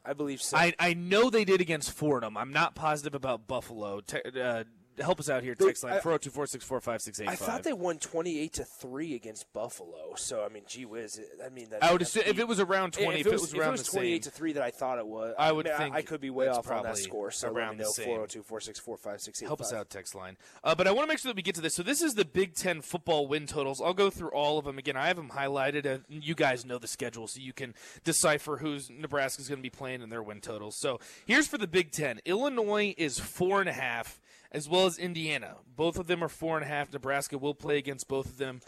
I 0.05 0.15
believe 0.15 0.41
so. 0.43 0.57
I, 0.57 0.73
I 0.79 0.95
know 0.95 1.29
they 1.31 1.45
did 1.45 1.61
against 1.61 1.93
Fordham. 1.93 2.37
I'm 2.37 2.53
not 2.53 2.75
positive 2.75 3.15
about 3.15 3.47
Buffalo. 3.47 4.01
Te- 4.01 4.23
uh, 4.41 4.65
help 5.01 5.21
us 5.21 5.29
out 5.29 5.43
here. 5.43 5.55
Text 5.55 5.85
line 5.85 5.95
I- 5.95 6.01
402 6.01 6.31
464 6.31 6.81
5685. 6.81 7.33
I 7.33 7.53
thought 7.53 7.63
they 7.63 7.73
won 7.73 7.99
28 7.99 8.53
to 8.55 8.65
3 8.65 9.15
against 9.15 9.53
Buffalo. 9.53 10.15
So 10.17 10.45
I 10.45 10.49
mean, 10.49 10.65
gee 10.67 10.85
whiz, 10.85 11.21
I 11.45 11.49
mean 11.49 11.71
that 11.71 11.83
I 11.83 11.93
would 11.93 12.03
assume 12.03 12.25
if 12.27 12.39
it 12.39 12.49
was 12.49 12.61
around 12.61 12.93
20, 12.93 13.21
if, 13.21 13.27
it 13.27 13.33
was, 13.33 13.55
around 13.55 13.79
the 13.79 13.85
28 13.85 14.25
same. 14.25 14.31
to 14.31 14.37
3 14.37 14.53
that 14.55 14.63
I 14.63 14.71
thought 14.71 14.99
it 14.99 15.07
was. 15.07 15.35
I 15.39 15.53
would 15.53 15.67
mean, 15.67 15.77
think 15.77 15.95
I, 15.95 16.03
could 16.03 16.21
be 16.21 16.31
way 16.31 16.49
off 16.49 16.71
on 16.71 16.83
that 16.85 16.99
score. 16.99 17.31
So 17.31 17.49
around 17.49 17.69
let 17.69 17.79
me 17.79 17.85
know 17.85 17.91
same. 17.91 18.07
402 18.07 18.43
464 18.43 18.97
5685. 18.97 19.49
Help 19.49 19.61
us 19.61 19.73
out, 19.73 19.91
text 19.91 20.15
line. 20.15 20.37
Uh, 20.63 20.75
but 20.75 20.87
I 20.87 20.93
want 20.93 21.05
to 21.05 21.09
make 21.09 21.19
sure 21.19 21.31
that 21.31 21.37
we 21.37 21.43
get 21.43 21.55
to 21.57 21.61
this. 21.61 21.75
So 21.75 21.83
this 21.83 22.03
is 22.03 22.15
the 22.15 22.25
Big 22.25 22.55
Ten 22.55 22.81
football 22.83 23.27
win 23.27 23.47
totals. 23.47 23.81
I'll 23.81 23.95
go 23.95 24.11
through 24.11 24.31
all 24.31 24.59
of 24.59 24.65
them 24.65 24.79
again. 24.79 24.97
I 24.97 25.07
have 25.07 25.17
them 25.17 25.31
highlighted. 25.31 25.87
Uh, 25.87 25.99
you 26.09 26.35
guys 26.35 26.65
know 26.65 26.79
the 26.79 26.87
schedule, 26.89 27.27
so 27.27 27.41
you 27.41 27.53
can 27.53 27.75
decipher 28.05 28.59
who's 28.59 28.91
Nebraska's 28.91 29.49
going 29.49 29.59
to 29.59 29.63
be 29.63 29.71
playing 29.71 30.03
and 30.03 30.11
their 30.11 30.23
win 30.23 30.41
totals. 30.41 30.77
So 30.77 31.01
here's 31.27 31.47
for 31.47 31.59
the 31.59 31.67
Big 31.67 31.91
Ten. 31.93 32.21
Illinois 32.25 32.95
is 32.97 33.19
four 33.19 33.61
and 33.61 33.69
a 33.69 33.73
half, 33.73 34.21
as 34.53 34.69
well 34.69 34.87
as 34.87 34.99
Indiana. 34.99 35.57
Both 35.77 35.99
of 35.99 36.07
them 36.07 36.23
are 36.25 36.29
four 36.29 36.57
and 36.57 36.65
a 36.65 36.69
half. 36.69 36.93
Nebraska 36.93 37.39
will 37.39 37.55
play 37.55 37.79
against 37.79 38.09
both 38.09 38.27
of 38.27 38.39
them. 38.39 38.61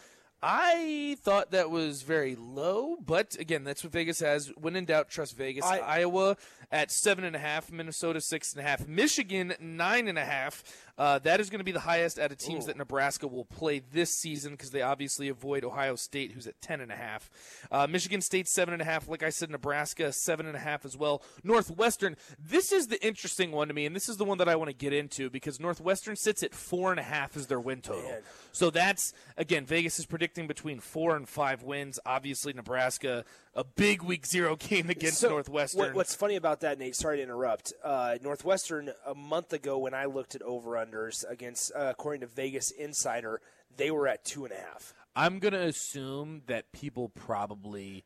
I 0.45 1.17
thought 1.23 1.53
that 1.53 1.71
was 1.71 2.03
very 2.03 2.35
low, 2.35 2.97
but 2.97 3.37
again, 3.39 3.63
that's 3.63 3.85
what 3.85 3.93
Vegas 3.93 4.19
has. 4.19 4.49
When 4.57 4.75
in 4.75 4.87
doubt, 4.87 5.09
trust 5.09 5.37
Vegas. 5.37 5.65
I- 5.65 5.79
Iowa 5.79 6.37
at 6.73 6.91
seven 6.91 7.23
and 7.25 7.37
a 7.37 7.39
half, 7.39 7.71
Minnesota 7.71 8.21
six 8.21 8.53
and 8.53 8.61
a 8.61 8.69
half, 8.69 8.89
Michigan 8.89 9.55
nine 9.61 10.09
and 10.09 10.19
a 10.19 10.25
half. 10.25 10.65
Uh, 10.99 11.19
that 11.21 11.41
is 11.41 11.49
going 11.49 11.59
to 11.59 11.65
be 11.65 11.73
the 11.73 11.81
highest 11.81 12.19
out 12.19 12.31
of 12.31 12.39
teams 12.39 12.67
that 12.67 12.77
Nebraska 12.77 13.27
will 13.27 13.47
play 13.47 13.81
this 13.93 14.11
season 14.11 14.53
because 14.53 14.71
they 14.71 14.83
obviously 14.83 15.29
avoid 15.29 15.65
Ohio 15.65 15.97
State, 15.97 16.33
who's 16.33 16.47
at 16.47 16.61
ten 16.61 16.81
and 16.81 16.93
a 16.93 16.97
half. 16.97 17.31
Uh, 17.71 17.87
Michigan 17.87 18.21
State 18.21 18.47
seven 18.47 18.75
and 18.75 18.83
a 18.83 18.85
half. 18.85 19.09
Like 19.09 19.23
I 19.23 19.31
said, 19.31 19.51
Nebraska 19.51 20.13
seven 20.13 20.47
and 20.47 20.55
a 20.55 20.61
half 20.61 20.85
as 20.85 20.97
well. 20.97 21.23
Northwestern. 21.43 22.17
This 22.39 22.73
is 22.73 22.89
the 22.89 23.05
interesting 23.05 23.53
one 23.53 23.69
to 23.69 23.75
me, 23.75 23.87
and 23.87 23.97
this 23.97 24.09
is 24.09 24.19
the 24.19 24.25
one 24.25 24.39
that 24.39 24.49
I 24.49 24.57
want 24.57 24.69
to 24.69 24.77
get 24.77 24.93
into 24.93 25.31
because 25.31 25.59
Northwestern 25.59 26.17
sits 26.17 26.43
at 26.43 26.55
four 26.55 26.91
and 26.91 27.01
a 27.01 27.05
half 27.05 27.37
as 27.37 27.47
their 27.47 27.61
win 27.61 27.81
total. 27.81 28.03
Man. 28.03 28.21
So 28.53 28.69
that's 28.69 29.15
again, 29.39 29.65
Vegas 29.65 29.99
is 29.99 30.05
predicting 30.05 30.47
between 30.47 30.79
four 30.79 31.17
and 31.17 31.27
five 31.27 31.63
wins. 31.63 31.99
Obviously, 32.05 32.53
Nebraska 32.53 33.25
a 33.55 33.65
big 33.65 34.03
week 34.03 34.25
zero 34.27 34.57
game 34.57 34.89
against 34.91 35.19
So, 35.19 35.29
Northwestern. 35.31 35.81
What, 35.81 35.95
what's 35.95 36.15
funny 36.15 36.37
about 36.37 36.61
that, 36.61 36.79
Nate? 36.79 36.97
Sorry 36.97 37.19
to 37.19 37.23
interrupt. 37.23 37.73
Uh, 37.85 38.17
Northwestern 38.23 38.91
a 39.07 39.15
month 39.15 39.53
ago, 39.53 39.79
when 39.79 39.95
I 39.95 40.07
looked 40.07 40.35
at 40.35 40.43
over 40.43 40.71
unders 40.73 41.25
against, 41.29 41.73
uh, 41.75 41.89
according 41.91 42.23
to 42.23 42.27
Vegas 42.27 42.71
Insider, 42.71 43.41
they 43.77 43.91
were 43.91 44.09
at 44.09 44.25
two 44.25 44.45
and 44.45 44.53
a 44.53 44.57
half. 44.57 44.95
I'm 45.15 45.39
gonna 45.39 45.61
assume 45.61 46.43
that 46.47 46.73
people 46.73 47.11
probably 47.11 48.05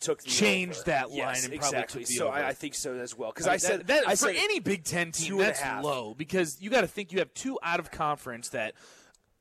Took 0.00 0.22
the 0.22 0.28
Changed 0.30 0.80
over. 0.80 0.84
that 0.90 1.08
line 1.08 1.16
Yes, 1.18 1.44
and 1.46 1.54
probably 1.54 1.78
exactly. 1.78 2.00
took 2.02 2.08
the 2.08 2.14
so 2.14 2.28
over. 2.28 2.36
I, 2.36 2.48
I 2.48 2.52
think 2.52 2.74
so 2.74 2.94
as 2.94 3.16
well. 3.16 3.30
Because 3.32 3.46
I 3.46 3.54
I 3.54 3.56
said 3.56 3.80
that, 3.80 3.86
that- 3.88 4.06
I 4.08 4.10
for 4.12 4.26
said 4.26 4.36
any 4.38 4.60
Big 4.60 4.84
Ten 4.84 5.10
team, 5.12 5.38
that's 5.38 5.62
low 5.82 6.12
because 6.14 6.60
you 6.60 6.68
got 6.70 6.82
to 6.82 6.86
think 6.86 7.12
you 7.12 7.18
have 7.20 7.32
two 7.34 7.58
out 7.62 7.80
of 7.80 7.90
conference 7.90 8.50
that. 8.50 8.74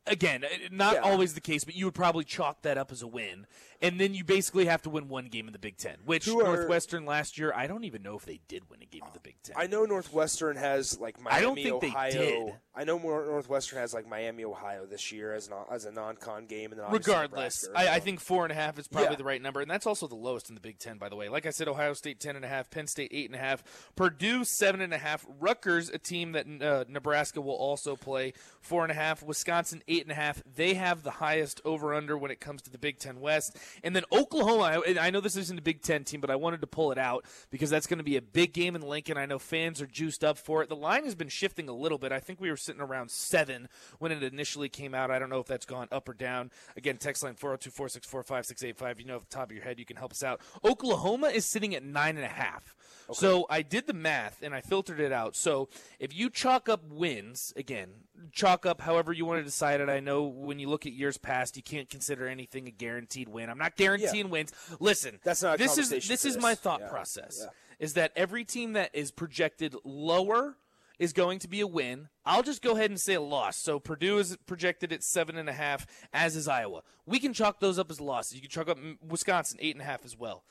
Again, 0.08 0.44
uh, 0.44 0.48
not 0.72 0.94
Yeah. 0.96 1.00
always 1.02 1.34
the 1.34 1.42
case, 1.42 1.64
but 1.64 1.76
you 1.76 1.86
would 1.86 1.96
probably 1.96 2.24
chalk 2.24 2.62
that 2.62 2.78
up 2.78 2.92
as 2.92 3.02
a 3.02 3.08
win, 3.08 3.48
and 3.82 4.00
then 4.00 4.14
you 4.14 4.24
basically 4.24 4.66
have 4.66 4.82
to 4.84 4.90
win 4.90 5.08
one 5.08 5.26
game 5.28 5.48
in 5.48 5.54
the 5.54 5.60
Big 5.60 5.78
Ten. 5.78 5.98
Which 6.06 6.26
Who 6.26 6.40
are- 6.42 6.44
Northwestern 6.56 7.06
last 7.06 7.38
year, 7.40 7.52
I 7.56 7.66
don't 7.68 7.84
even 7.86 8.04
know 8.04 8.16
if 8.16 8.24
they 8.26 8.40
did 8.48 8.70
win 8.70 8.82
a 8.84 8.86
game 8.86 9.02
in 9.06 9.14
the 9.14 9.20
Big 9.20 9.36
Ten. 9.42 9.56
I 9.58 9.66
know 9.68 9.84
Northwestern 9.86 10.58
has 10.58 11.00
like 11.00 11.20
Miami, 11.20 11.38
I 11.38 11.42
don't 11.42 11.56
think 11.56 11.82
they 11.82 11.88
Ohio. 11.88 12.12
did. 12.12 12.54
I 12.78 12.84
know 12.84 12.98
Northwestern 13.00 13.80
has 13.80 13.94
like 13.94 14.06
Miami, 14.08 14.44
Ohio 14.44 14.86
this 14.86 15.12
year 15.12 15.34
as 15.34 15.48
an 15.48 15.54
as 15.72 15.86
a 15.86 15.92
non-con 15.92 16.46
game, 16.46 16.72
and 16.72 16.80
then 16.82 16.92
Regardless, 16.92 17.64
Nebraska, 17.64 17.92
I, 17.92 17.96
I 17.96 18.00
think 18.00 18.20
four 18.20 18.44
and 18.44 18.52
a 18.52 18.56
half 18.56 18.78
is 18.78 18.88
probably 18.88 19.12
Yeah. 19.12 19.16
the 19.16 19.24
right 19.24 19.42
number, 19.42 19.62
and 19.62 19.72
that's 19.72 19.88
also 19.88 20.08
the 20.08 20.16
lowest 20.16 20.50
in 20.50 20.56
the 20.56 20.62
Big 20.62 20.78
Ten, 20.78 20.98
by 20.98 21.10
the 21.10 21.16
way. 21.16 21.30
Like 21.30 21.46
I 21.46 21.52
said, 21.52 21.68
Ohio 21.68 21.94
State 21.94 22.20
ten 22.20 22.36
and 22.36 22.44
a 22.46 22.48
half, 22.50 22.70
Penn 22.70 22.86
State 22.88 23.10
eight 23.14 23.26
and 23.28 23.36
a 23.36 23.40
half, 23.40 23.64
Purdue 23.96 24.44
seven 24.44 24.82
and 24.82 24.94
a 24.94 24.98
half, 25.00 25.26
Rutgers, 25.40 25.90
a 25.90 25.98
team 25.98 26.34
that 26.34 26.46
uh, 26.62 26.84
Nebraska 26.90 27.42
will 27.42 27.56
also 27.56 27.96
play 27.96 28.34
four 28.62 28.84
and 28.84 28.92
a 28.92 28.96
half, 28.96 29.24
Wisconsin 29.24 29.82
eight 29.88 29.95
and 30.04 30.12
a 30.12 30.16
half. 30.16 30.42
They 30.56 30.74
have 30.76 31.04
the 31.04 31.12
highest 31.12 31.62
over 31.66 31.94
under 31.94 32.18
when 32.18 32.32
it 32.32 32.40
comes 32.40 32.62
to 32.64 32.70
the 32.70 32.78
Big 32.78 33.00
Ten 33.00 33.20
West, 33.20 33.58
and 33.84 33.96
then 33.96 34.04
Oklahoma. 34.12 34.82
I, 34.86 35.08
I 35.08 35.10
know 35.10 35.22
this 35.22 35.36
isn't 35.36 35.60
a 35.60 35.62
Big 35.62 35.82
Ten 35.82 36.04
team, 36.04 36.22
but 36.22 36.30
I 36.30 36.36
wanted 36.36 36.62
to 36.62 36.68
pull 36.68 36.92
it 36.92 36.98
out 36.98 37.26
because 37.52 37.70
that's 37.70 37.88
going 37.88 37.98
to 37.98 38.04
be 38.04 38.18
a 38.18 38.22
big 38.22 38.54
game 38.54 38.76
in 38.76 38.82
Lincoln. 38.82 39.18
I 39.18 39.26
know 39.26 39.40
fans 39.40 39.82
are 39.82 39.88
juiced 39.88 40.24
up 40.24 40.38
for 40.38 40.62
it. 40.62 40.70
The 40.70 40.76
line 40.76 41.06
has 41.06 41.16
been 41.16 41.30
shifting 41.30 41.70
a 41.70 41.74
little 41.74 41.98
bit. 41.98 42.12
I 42.12 42.20
think 42.20 42.40
we 42.40 42.50
were 42.50 42.58
sitting 42.58 42.82
around 42.82 43.12
seven 43.12 43.68
when 44.00 44.12
it 44.12 44.24
initially 44.24 44.70
came 44.70 44.94
out. 44.94 45.12
I 45.12 45.20
don't 45.20 45.30
know 45.30 45.40
if 45.40 45.48
that's 45.48 45.66
gone 45.66 45.88
up 45.92 46.10
or 46.10 46.14
down. 46.14 46.52
Again, 46.78 46.98
text 46.98 47.24
line 47.24 47.36
402 47.36 47.72
464 47.72 48.24
5685. 48.24 49.00
You 49.00 49.06
know, 49.06 49.16
off 49.16 49.30
the 49.30 49.36
top 49.36 49.50
of 49.50 49.56
your 49.56 49.64
head, 49.64 49.80
you 49.80 49.86
can 49.86 49.98
help 49.98 50.12
us 50.12 50.24
out. 50.24 50.42
Oklahoma 50.64 51.28
is 51.28 51.46
sitting 51.46 51.76
at 51.76 51.84
nine 51.84 52.18
and 52.18 52.26
a 52.26 52.30
half. 52.30 52.76
So 53.14 53.46
I 53.50 53.62
did 53.62 53.88
the 53.88 53.94
math 53.94 54.42
and 54.42 54.54
I 54.54 54.62
filtered 54.62 55.00
it 55.00 55.12
out. 55.12 55.36
So 55.36 55.70
if 56.00 56.16
you 56.16 56.30
chalk 56.30 56.68
up 56.68 56.84
wins, 56.90 57.54
again, 57.56 57.90
chalk 58.32 58.66
up 58.66 58.82
however 58.82 59.12
you 59.14 59.26
want 59.26 59.40
to 59.40 59.44
decide 59.44 59.82
it. 59.82 59.90
I 59.90 60.00
know 60.00 60.24
when 60.24 60.60
you 60.60 60.70
look 60.70 60.86
at 60.86 60.94
years 60.94 61.18
past, 61.18 61.56
you 61.58 61.64
can't 61.64 61.90
consider 61.90 62.28
anything 62.28 62.68
a 62.68 62.72
guaranteed 62.72 63.30
win. 63.30 63.50
I'm 63.50 63.58
not 63.58 63.76
guaranteeing 63.76 64.30
wins. 64.30 64.52
Listen, 64.80 65.20
That's 65.24 65.42
not 65.44 65.56
a 65.56 65.58
this 65.58 65.72
is 65.78 65.90
conversation 65.90 66.14
this 66.14 66.26
is 66.26 66.34
this. 66.36 66.42
my 66.44 66.56
thought 66.56 66.82
Yeah. 66.82 66.90
process. 66.90 67.40
Yeah. 67.42 67.50
Is 67.80 67.94
that 67.96 68.12
every 68.16 68.46
team 68.46 68.74
that 68.74 68.90
is 68.94 69.12
projected 69.12 69.76
lower 69.84 70.58
is 70.98 71.12
going 71.12 71.40
to 71.40 71.48
be 71.50 71.60
a 71.60 71.68
win. 71.68 72.08
I'll 72.26 72.42
just 72.44 72.62
go 72.62 72.72
ahead 72.72 72.90
and 72.90 73.00
say 73.00 73.16
a 73.16 73.22
loss. 73.22 73.58
So 73.58 73.80
Purdue 73.82 74.18
is 74.18 74.38
projected 74.46 74.94
at 74.94 75.04
seven 75.04 75.36
and 75.38 75.50
a 75.50 75.54
half, 75.54 75.86
as 76.14 76.38
is 76.38 76.48
Iowa. 76.48 76.84
We 77.06 77.20
can 77.20 77.34
chalk 77.34 77.60
those 77.60 77.78
up 77.78 77.92
as 77.92 78.00
losses. 78.00 78.36
You 78.36 78.42
can 78.42 78.50
chalk 78.50 78.70
up 78.70 78.78
Wisconsin 79.06 79.58
eight 79.62 79.76
and 79.76 79.82
a 79.82 79.86
half 79.86 80.06
as 80.06 80.16
well. 80.16 80.46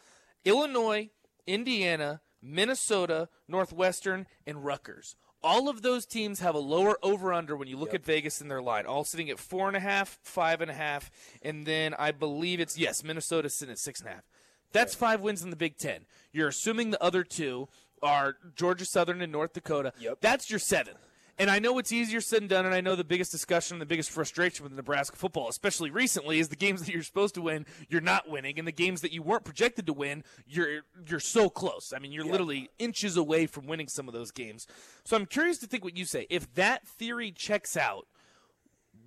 Illinois, 0.44 1.08
Indiana, 1.46 2.20
Minnesota, 2.42 3.30
Northwestern, 3.48 4.26
and 4.46 4.64
Rutgers. 4.64 5.16
All 5.44 5.68
of 5.68 5.82
those 5.82 6.06
teams 6.06 6.40
have 6.40 6.54
a 6.54 6.58
lower 6.58 6.96
over 7.02 7.32
under 7.32 7.54
when 7.54 7.68
you 7.68 7.76
look 7.76 7.92
at 7.92 8.02
Vegas 8.02 8.40
in 8.40 8.48
their 8.48 8.62
line. 8.62 8.86
All 8.86 9.04
sitting 9.04 9.28
at 9.28 9.38
four 9.38 9.68
and 9.68 9.76
a 9.76 9.80
half, 9.80 10.18
five 10.22 10.62
and 10.62 10.70
a 10.70 10.74
half, 10.74 11.10
and 11.42 11.66
then 11.66 11.94
I 11.98 12.12
believe 12.12 12.60
it's 12.60 12.78
yes, 12.78 13.04
Minnesota 13.04 13.50
sitting 13.50 13.72
at 13.72 13.78
six 13.78 14.00
and 14.00 14.08
a 14.08 14.12
half. 14.14 14.24
That's 14.72 14.94
five 14.94 15.20
wins 15.20 15.42
in 15.42 15.50
the 15.50 15.56
Big 15.56 15.76
Ten. 15.76 16.06
You're 16.32 16.48
assuming 16.48 16.90
the 16.90 17.02
other 17.02 17.22
two 17.24 17.68
are 18.02 18.36
Georgia 18.56 18.86
Southern 18.86 19.20
and 19.20 19.30
North 19.30 19.52
Dakota. 19.52 19.92
Yep. 19.98 20.18
That's 20.22 20.48
your 20.48 20.58
seven. 20.58 20.94
And 21.36 21.50
I 21.50 21.58
know 21.58 21.78
it's 21.78 21.90
easier 21.90 22.20
said 22.20 22.42
than 22.42 22.48
done, 22.48 22.66
and 22.66 22.74
I 22.74 22.80
know 22.80 22.94
the 22.94 23.02
biggest 23.02 23.32
discussion, 23.32 23.74
and 23.74 23.82
the 23.82 23.86
biggest 23.86 24.10
frustration 24.10 24.62
with 24.62 24.72
Nebraska 24.72 25.16
football, 25.16 25.48
especially 25.48 25.90
recently, 25.90 26.38
is 26.38 26.48
the 26.48 26.54
games 26.56 26.80
that 26.84 26.92
you're 26.92 27.02
supposed 27.02 27.34
to 27.34 27.42
win, 27.42 27.66
you're 27.88 28.00
not 28.00 28.28
winning, 28.30 28.56
and 28.58 28.68
the 28.68 28.72
games 28.72 29.00
that 29.00 29.12
you 29.12 29.20
weren't 29.20 29.44
projected 29.44 29.86
to 29.86 29.92
win, 29.92 30.22
you're 30.46 30.82
you're 31.08 31.18
so 31.18 31.48
close. 31.50 31.92
I 31.94 31.98
mean, 31.98 32.12
you're 32.12 32.24
literally 32.24 32.70
inches 32.78 33.16
away 33.16 33.46
from 33.46 33.66
winning 33.66 33.88
some 33.88 34.06
of 34.06 34.14
those 34.14 34.30
games. 34.30 34.68
So 35.04 35.16
I'm 35.16 35.26
curious 35.26 35.58
to 35.58 35.66
think 35.66 35.82
what 35.82 35.96
you 35.96 36.04
say. 36.04 36.26
If 36.30 36.54
that 36.54 36.86
theory 36.86 37.32
checks 37.32 37.76
out, 37.76 38.06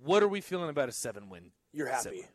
what 0.02 0.22
are 0.22 0.28
we 0.28 0.42
feeling 0.42 0.68
about 0.68 0.90
a 0.90 0.92
seven 0.92 1.30
win? 1.30 1.52
You're 1.72 1.88
happy. 1.88 2.26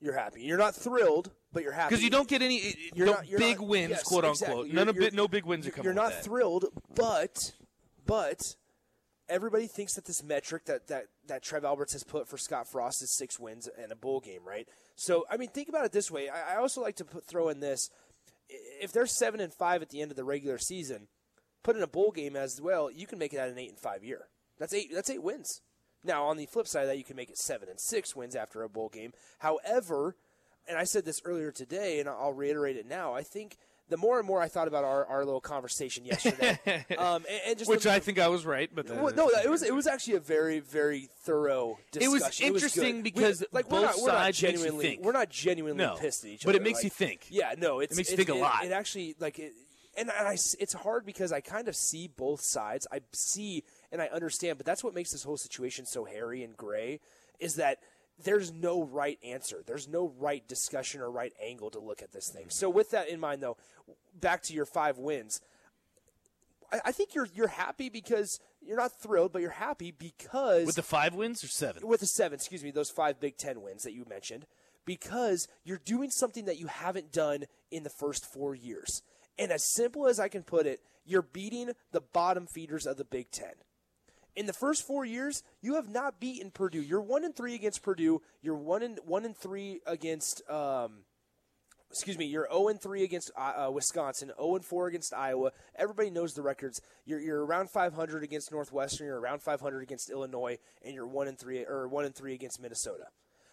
You're 0.00 0.16
happy. 0.16 0.42
You're 0.42 0.56
not 0.56 0.74
thrilled, 0.74 1.30
but 1.52 1.62
you're 1.62 1.72
happy 1.72 1.90
Because 1.90 2.02
you 2.02 2.08
don't 2.08 2.26
get 2.28 2.40
any 2.40 2.58
eh, 2.60 2.72
You're 2.94 3.06
no 3.06 3.12
not- 3.12 3.26
big 3.36 3.58
not- 3.58 3.68
wins, 3.68 3.90
yes, 3.90 4.02
quote 4.02 4.24
unquote. 4.24 4.68
None 4.68 4.88
of 4.88 4.96
no 5.12 5.28
big 5.28 5.44
wins 5.44 5.66
are 5.66 5.70
coming. 5.72 5.84
you're 5.84 5.92
not 5.94 6.12
that. 6.12 6.24
thrilled, 6.24 6.64
but 6.94 7.52
but 8.06 8.56
everybody 9.30 9.66
thinks 9.66 9.94
that 9.94 10.04
this 10.04 10.22
metric 10.22 10.66
that, 10.66 10.88
that, 10.88 11.04
that 11.28 11.42
Trev 11.42 11.64
Alberts 11.64 11.94
has 11.94 12.04
put 12.04 12.28
for 12.28 12.36
Scott 12.36 12.68
Frost 12.68 13.02
is 13.02 13.16
six 13.16 13.38
wins 13.38 13.68
and 13.80 13.92
a 13.92 13.96
bowl 13.96 14.20
game, 14.20 14.40
right? 14.44 14.68
So, 14.96 15.24
I 15.30 15.36
mean, 15.36 15.48
think 15.48 15.68
about 15.68 15.86
it 15.86 15.92
this 15.92 16.10
way. 16.10 16.28
I, 16.28 16.54
I 16.54 16.56
also 16.56 16.82
like 16.82 16.96
to 16.96 17.04
put, 17.04 17.24
throw 17.24 17.48
in 17.48 17.60
this: 17.60 17.90
if 18.48 18.92
they're 18.92 19.06
seven 19.06 19.40
and 19.40 19.52
five 19.52 19.80
at 19.80 19.90
the 19.90 20.02
end 20.02 20.10
of 20.10 20.16
the 20.16 20.24
regular 20.24 20.58
season, 20.58 21.08
put 21.62 21.76
in 21.76 21.82
a 21.82 21.86
bowl 21.86 22.10
game 22.10 22.36
as 22.36 22.60
well, 22.60 22.90
you 22.90 23.06
can 23.06 23.18
make 23.18 23.32
it 23.32 23.38
at 23.38 23.48
an 23.48 23.58
eight 23.58 23.70
and 23.70 23.78
five 23.78 24.04
year. 24.04 24.26
That's 24.58 24.74
eight. 24.74 24.90
That's 24.92 25.10
eight 25.10 25.22
wins. 25.22 25.62
Now, 26.02 26.24
on 26.24 26.36
the 26.36 26.46
flip 26.46 26.66
side 26.66 26.82
of 26.82 26.88
that, 26.88 26.98
you 26.98 27.04
can 27.04 27.16
make 27.16 27.30
it 27.30 27.38
seven 27.38 27.68
and 27.68 27.78
six 27.78 28.16
wins 28.16 28.34
after 28.34 28.62
a 28.62 28.68
bowl 28.68 28.88
game. 28.88 29.12
However, 29.38 30.16
and 30.68 30.78
I 30.78 30.84
said 30.84 31.04
this 31.04 31.20
earlier 31.24 31.50
today, 31.50 32.00
and 32.00 32.08
I'll 32.08 32.32
reiterate 32.32 32.76
it 32.76 32.86
now. 32.86 33.12
I 33.14 33.22
think 33.22 33.58
the 33.90 33.96
more 33.96 34.18
and 34.18 34.26
more 34.26 34.40
I 34.40 34.48
thought 34.48 34.68
about 34.68 34.84
our, 34.84 35.04
our 35.06 35.24
little 35.24 35.40
conversation 35.40 36.04
yesterday, 36.04 36.58
um, 36.98 37.24
and, 37.28 37.40
and 37.48 37.58
just 37.58 37.68
Which 37.68 37.82
the, 37.82 37.92
I 37.92 37.98
think 38.00 38.18
I 38.18 38.28
was 38.28 38.46
right, 38.46 38.70
but 38.72 38.88
well, 38.88 39.12
no, 39.14 39.28
it 39.28 39.50
was 39.50 39.62
it 39.62 39.74
was 39.74 39.86
actually 39.86 40.14
a 40.14 40.20
very 40.20 40.60
very 40.60 41.08
thorough 41.24 41.78
discussion. 41.92 42.46
It 42.46 42.52
was 42.52 42.62
interesting 42.62 42.96
good. 42.96 43.04
because 43.04 43.40
we, 43.40 43.46
like 43.52 43.68
both 43.68 43.80
we're 43.80 43.86
not, 43.86 43.96
we're 44.00 44.06
not 44.06 44.14
sides 44.14 44.42
makes 44.42 44.42
you 44.42 44.58
genuinely 44.58 44.98
we're 45.02 45.12
not 45.12 45.28
genuinely 45.28 45.84
No, 45.84 45.96
pissed 45.96 46.24
at 46.24 46.30
each 46.30 46.44
but 46.44 46.50
other. 46.50 46.58
But 46.58 46.62
it 46.62 46.64
makes 46.64 46.78
like- 46.78 46.84
you 46.84 46.90
think. 46.90 47.26
Yeah, 47.28 47.54
no, 47.58 47.80
it's, 47.80 47.96
makes 47.96 48.10
you 48.10 48.14
it, 48.14 48.16
think 48.16 48.28
a 48.30 48.34
lot. 48.34 48.64
It, 48.64 48.72
actually 48.72 49.16
like 49.18 49.38
it, 49.38 49.52
and, 49.96 50.10
I, 50.10 50.32
it's 50.34 50.72
hard 50.72 51.04
because 51.04 51.32
I 51.32 51.40
kind 51.40 51.68
of 51.68 51.76
see 51.76 52.08
both 52.08 52.40
sides. 52.40 52.86
I 52.92 53.00
see 53.12 53.64
and 53.92 54.00
I 54.00 54.06
understand, 54.06 54.56
but 54.56 54.64
that's 54.64 54.84
what 54.84 54.94
makes 54.94 55.10
this 55.10 55.24
whole 55.24 55.36
situation 55.36 55.84
so 55.84 56.04
hairy 56.04 56.42
and 56.44 56.56
gray 56.56 57.00
is 57.40 57.56
that 57.56 57.78
there's 58.24 58.52
no 58.52 58.82
right 58.82 59.18
answer. 59.24 59.62
There's 59.66 59.88
no 59.88 60.12
right 60.18 60.46
discussion 60.46 61.00
or 61.00 61.10
right 61.10 61.32
angle 61.42 61.70
to 61.70 61.80
look 61.80 62.02
at 62.02 62.12
this 62.12 62.28
thing. 62.28 62.46
So 62.48 62.68
with 62.70 62.90
that 62.90 63.08
in 63.08 63.20
mind, 63.20 63.42
though, 63.42 63.56
back 64.18 64.42
to 64.44 64.52
your 64.52 64.66
five 64.66 64.98
wins. 64.98 65.40
I, 66.72 66.80
I 66.86 66.92
think 66.92 67.14
you're 67.14 67.28
you're 67.34 67.48
happy 67.48 67.88
because 67.88 68.40
you're 68.62 68.76
not 68.76 68.92
thrilled, 68.92 69.32
but 69.32 69.42
you're 69.42 69.50
happy 69.50 69.90
because 69.90 70.66
with 70.66 70.76
the 70.76 70.82
five 70.82 71.14
wins 71.14 71.42
or 71.42 71.48
seven. 71.48 71.86
with 71.86 72.00
the 72.00 72.06
seven, 72.06 72.36
excuse 72.36 72.62
me, 72.62 72.70
those 72.70 72.90
five 72.90 73.20
Big 73.20 73.36
Ten 73.36 73.62
wins 73.62 73.82
that 73.82 73.92
you 73.92 74.04
mentioned, 74.08 74.46
because 74.84 75.48
you're 75.64 75.80
doing 75.84 76.10
something 76.10 76.44
that 76.44 76.58
you 76.58 76.66
haven't 76.66 77.12
done 77.12 77.44
in 77.70 77.82
the 77.82 77.90
first 77.90 78.26
four 78.26 78.54
years. 78.54 79.02
And 79.38 79.50
as 79.50 79.64
simple 79.64 80.06
as 80.06 80.20
I 80.20 80.28
can 80.28 80.42
put 80.42 80.66
it, 80.66 80.80
you're 81.06 81.22
beating 81.22 81.72
the 81.92 82.02
bottom 82.02 82.46
feeders 82.46 82.86
of 82.86 82.96
the 82.96 83.04
Big 83.04 83.30
Ten. 83.30 83.54
In 84.36 84.46
the 84.46 84.52
first 84.52 84.86
four 84.86 85.04
years, 85.04 85.42
you 85.60 85.74
have 85.74 85.88
not 85.88 86.20
beaten 86.20 86.50
Purdue. 86.50 86.80
You're 86.80 87.00
one 87.00 87.24
and 87.24 87.34
three 87.34 87.54
against 87.54 87.82
Purdue. 87.82 88.22
You're 88.42 88.56
one 88.56 88.82
and 88.82 88.98
one 89.04 89.24
and 89.24 89.36
three 89.36 89.80
against. 89.86 90.48
Um, 90.48 91.04
excuse 91.90 92.16
me, 92.16 92.24
you're 92.24 92.48
0 92.50 92.68
and 92.68 92.80
3 92.80 93.02
against 93.02 93.30
uh, 93.36 93.66
uh, 93.66 93.70
Wisconsin, 93.70 94.30
0 94.36 94.56
and 94.56 94.64
4 94.64 94.86
against 94.86 95.12
Iowa. 95.12 95.50
Everybody 95.76 96.10
knows 96.10 96.34
the 96.34 96.42
records. 96.42 96.80
You're, 97.04 97.20
you're 97.20 97.44
around 97.44 97.68
500 97.70 98.22
against 98.22 98.52
Northwestern, 98.52 99.08
you're 99.08 99.20
around 99.20 99.42
500 99.42 99.82
against 99.82 100.08
Illinois, 100.10 100.58
and 100.84 100.94
you're 100.94 101.06
1 101.06 101.28
and 101.28 101.38
3 101.38 101.64
or 101.64 101.88
1 101.88 102.04
and 102.04 102.14
3 102.14 102.32
against 102.32 102.62
Minnesota. 102.62 103.06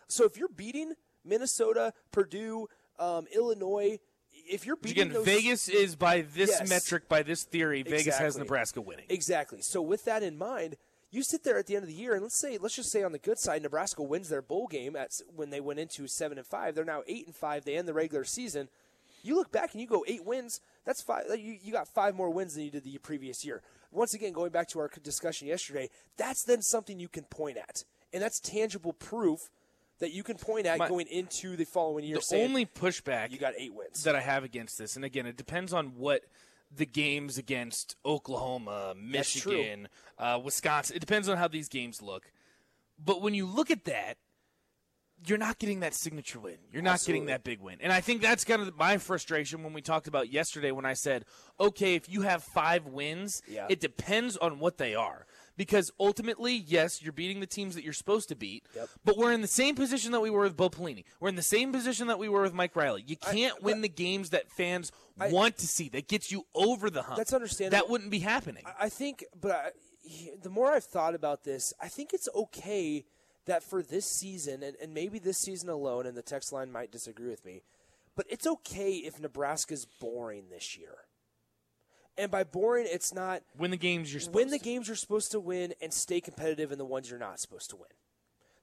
So 0.07 0.23
if 0.25 0.37
you're 0.37 0.49
beating 0.49 0.93
Minnesota, 1.25 1.93
Purdue, 2.11 2.67
um, 2.99 3.25
Illinois, 3.35 3.99
if 4.49 4.65
you're 4.65 4.75
beating 4.75 5.03
Again, 5.03 5.13
those, 5.13 5.25
Vegas 5.25 5.69
is 5.69 5.95
by 5.95 6.21
this 6.21 6.49
Yes. 6.49 6.69
metric, 6.69 7.07
by 7.07 7.23
this 7.23 7.43
theory, 7.43 7.83
Vegas 7.83 8.17
has 8.17 8.37
Nebraska 8.37 8.81
winning. 8.81 9.05
Exactly. 9.09 9.61
So 9.61 9.81
with 9.81 10.05
that 10.05 10.23
in 10.23 10.37
mind, 10.37 10.77
you 11.11 11.23
sit 11.23 11.43
there 11.43 11.57
at 11.57 11.67
the 11.67 11.75
end 11.75 11.83
of 11.83 11.89
the 11.89 11.95
year, 11.95 12.13
and 12.13 12.21
let's 12.23 12.39
say, 12.39 12.57
let's 12.57 12.75
just 12.75 12.91
say 12.91 13.03
on 13.03 13.11
the 13.13 13.17
good 13.19 13.39
side, 13.39 13.61
Nebraska 13.61 14.03
wins 14.03 14.29
their 14.29 14.41
bowl 14.41 14.67
game 14.67 14.95
at 14.95 15.11
when 15.35 15.49
they 15.49 15.61
went 15.61 15.79
into 15.79 16.07
seven 16.07 16.37
and 16.37 16.45
five. 16.45 16.75
They're 16.75 16.83
now 16.83 17.03
eight 17.07 17.25
and 17.25 17.35
five. 17.35 17.63
They 17.63 17.77
end 17.77 17.87
the 17.87 17.93
regular 17.93 18.25
season. 18.25 18.69
You 19.23 19.35
look 19.35 19.51
back 19.51 19.71
and 19.73 19.81
you 19.81 19.87
go 19.87 20.03
eight 20.07 20.25
wins. 20.25 20.61
That's 20.85 21.01
five. 21.01 21.25
You, 21.37 21.57
you 21.61 21.71
got 21.71 21.87
five 21.87 22.15
more 22.15 22.29
wins 22.29 22.55
than 22.55 22.63
you 22.63 22.71
did 22.71 22.83
the 22.83 22.97
previous 22.97 23.45
year. 23.45 23.61
Once 23.91 24.13
again, 24.13 24.33
going 24.33 24.51
back 24.51 24.67
to 24.69 24.79
our 24.79 24.91
discussion 25.01 25.47
yesterday, 25.47 25.89
that's 26.17 26.43
then 26.43 26.61
something 26.61 26.99
you 26.99 27.07
can 27.07 27.23
point 27.23 27.57
at, 27.57 27.83
and 28.11 28.21
that's 28.21 28.39
tangible 28.39 28.93
proof 28.93 29.49
that 29.99 30.11
you 30.11 30.23
can 30.23 30.37
point 30.37 30.65
at 30.65 30.77
My- 30.77 30.87
going 30.87 31.07
into 31.07 31.55
the 31.55 31.65
following 31.65 32.05
year. 32.05 32.17
The 32.17 32.21
saying, 32.21 32.49
only 32.49 32.65
pushback 32.65 33.31
you 33.31 33.37
got 33.37 33.53
eight 33.57 33.73
wins. 33.73 34.03
that 34.03 34.15
I 34.15 34.21
have 34.21 34.43
against 34.43 34.77
this, 34.77 34.95
and 34.95 35.03
again, 35.05 35.25
it 35.25 35.37
depends 35.37 35.73
on 35.73 35.95
what 35.97 36.23
the 36.69 36.85
games 36.85 37.37
against 37.37 37.95
Oklahoma, 38.05 38.93
Michigan, 38.95 39.87
uh, 40.17 40.39
Wisconsin. 40.43 40.95
It 40.95 40.99
depends 40.99 41.29
on 41.29 41.37
how 41.37 41.47
these 41.47 41.69
games 41.69 42.01
look. 42.01 42.31
But 42.99 43.21
when 43.21 43.33
you 43.33 43.45
look 43.45 43.71
at 43.71 43.85
that, 43.85 44.17
you're 45.25 45.37
not 45.37 45.57
getting 45.57 45.79
that 45.79 45.93
signature 45.95 46.39
win. 46.39 46.57
You're 46.71 46.81
not 46.83 46.93
Absolutely. 46.95 47.19
getting 47.21 47.27
that 47.27 47.43
big 47.43 47.59
win. 47.59 47.77
And 47.81 47.91
I 47.91 48.01
think 48.01 48.21
that's 48.21 48.43
kind 48.43 48.61
of 48.61 48.75
my 48.77 48.97
frustration 48.97 49.63
when 49.63 49.73
we 49.73 49.81
talked 49.81 50.07
about 50.07 50.29
yesterday 50.31 50.71
when 50.71 50.85
I 50.85 50.93
said, 50.93 51.25
okay, 51.59 51.95
if 51.95 52.07
you 52.07 52.21
have 52.21 52.43
five 52.43 52.85
wins, 52.85 53.41
Yeah. 53.47 53.65
it 53.69 53.79
depends 53.79 54.37
on 54.37 54.59
what 54.59 54.77
they 54.77 54.93
are. 54.93 55.25
Because 55.57 55.91
ultimately, 55.99 56.53
yes, 56.55 57.01
you're 57.01 57.11
beating 57.11 57.39
the 57.39 57.47
teams 57.47 57.73
that 57.75 57.83
you're 57.83 57.91
supposed 57.91 58.29
to 58.29 58.35
beat, 58.35 58.63
Yep. 58.75 58.89
but 59.03 59.17
we're 59.17 59.31
in 59.33 59.41
the 59.41 59.47
same 59.47 59.75
position 59.75 60.11
that 60.11 60.19
we 60.21 60.29
were 60.29 60.43
with 60.43 60.55
Bo 60.55 60.69
Pelini. 60.69 61.03
We're 61.19 61.29
in 61.29 61.35
the 61.35 61.41
same 61.41 61.71
position 61.73 62.07
that 62.07 62.19
we 62.19 62.29
were 62.29 62.43
with 62.43 62.53
Mike 62.53 62.75
Riley. 62.75 63.03
You 63.05 63.17
can't 63.17 63.61
win 63.63 63.81
the 63.81 63.89
games 63.89 64.29
that 64.29 64.49
fans 64.51 64.91
want 65.17 65.57
to 65.57 65.67
see, 65.67 65.89
that 65.89 66.07
gets 66.07 66.31
you 66.31 66.45
over 66.53 66.89
the 66.91 67.01
hump. 67.01 67.17
That's 67.17 67.33
understandable. 67.33 67.81
That 67.81 67.89
wouldn't 67.89 68.11
be 68.11 68.19
happening. 68.19 68.63
I 68.79 68.87
think, 68.87 69.25
but 69.39 69.51
I, 69.51 69.71
the 70.41 70.49
more 70.49 70.71
I've 70.71 70.83
thought 70.83 71.15
about 71.15 71.43
this, 71.43 71.73
I 71.81 71.87
think 71.87 72.13
it's 72.13 72.29
okay 72.35 73.05
that 73.45 73.63
for 73.63 73.81
this 73.81 74.05
season, 74.05 74.61
and, 74.61 74.75
and 74.81 74.93
maybe 74.93 75.17
this 75.17 75.39
season 75.39 75.69
alone, 75.69 76.05
and 76.05 76.15
the 76.15 76.21
text 76.21 76.53
line 76.53 76.71
might 76.71 76.91
disagree 76.91 77.29
with 77.29 77.43
me, 77.45 77.63
but 78.15 78.25
it's 78.29 78.45
okay 78.45 78.91
if 78.93 79.19
Nebraska's 79.19 79.85
boring 79.99 80.49
this 80.49 80.77
year. 80.77 80.97
And 82.17 82.31
by 82.31 82.43
boring, 82.43 82.87
it's 82.89 83.13
not 83.13 83.43
win 83.57 83.71
the 83.71 83.77
games 83.77 84.11
you're 84.11 84.19
supposed 84.19 84.35
win 84.35 84.49
the 84.49 84.57
to. 84.57 84.63
games 84.63 84.87
you're 84.87 84.95
supposed 84.95 85.31
to 85.31 85.39
win 85.39 85.73
and 85.81 85.93
stay 85.93 86.19
competitive 86.19 86.71
in 86.71 86.77
the 86.77 86.85
ones 86.85 87.09
you're 87.09 87.19
not 87.19 87.39
supposed 87.39 87.69
to 87.69 87.75
win. 87.75 87.89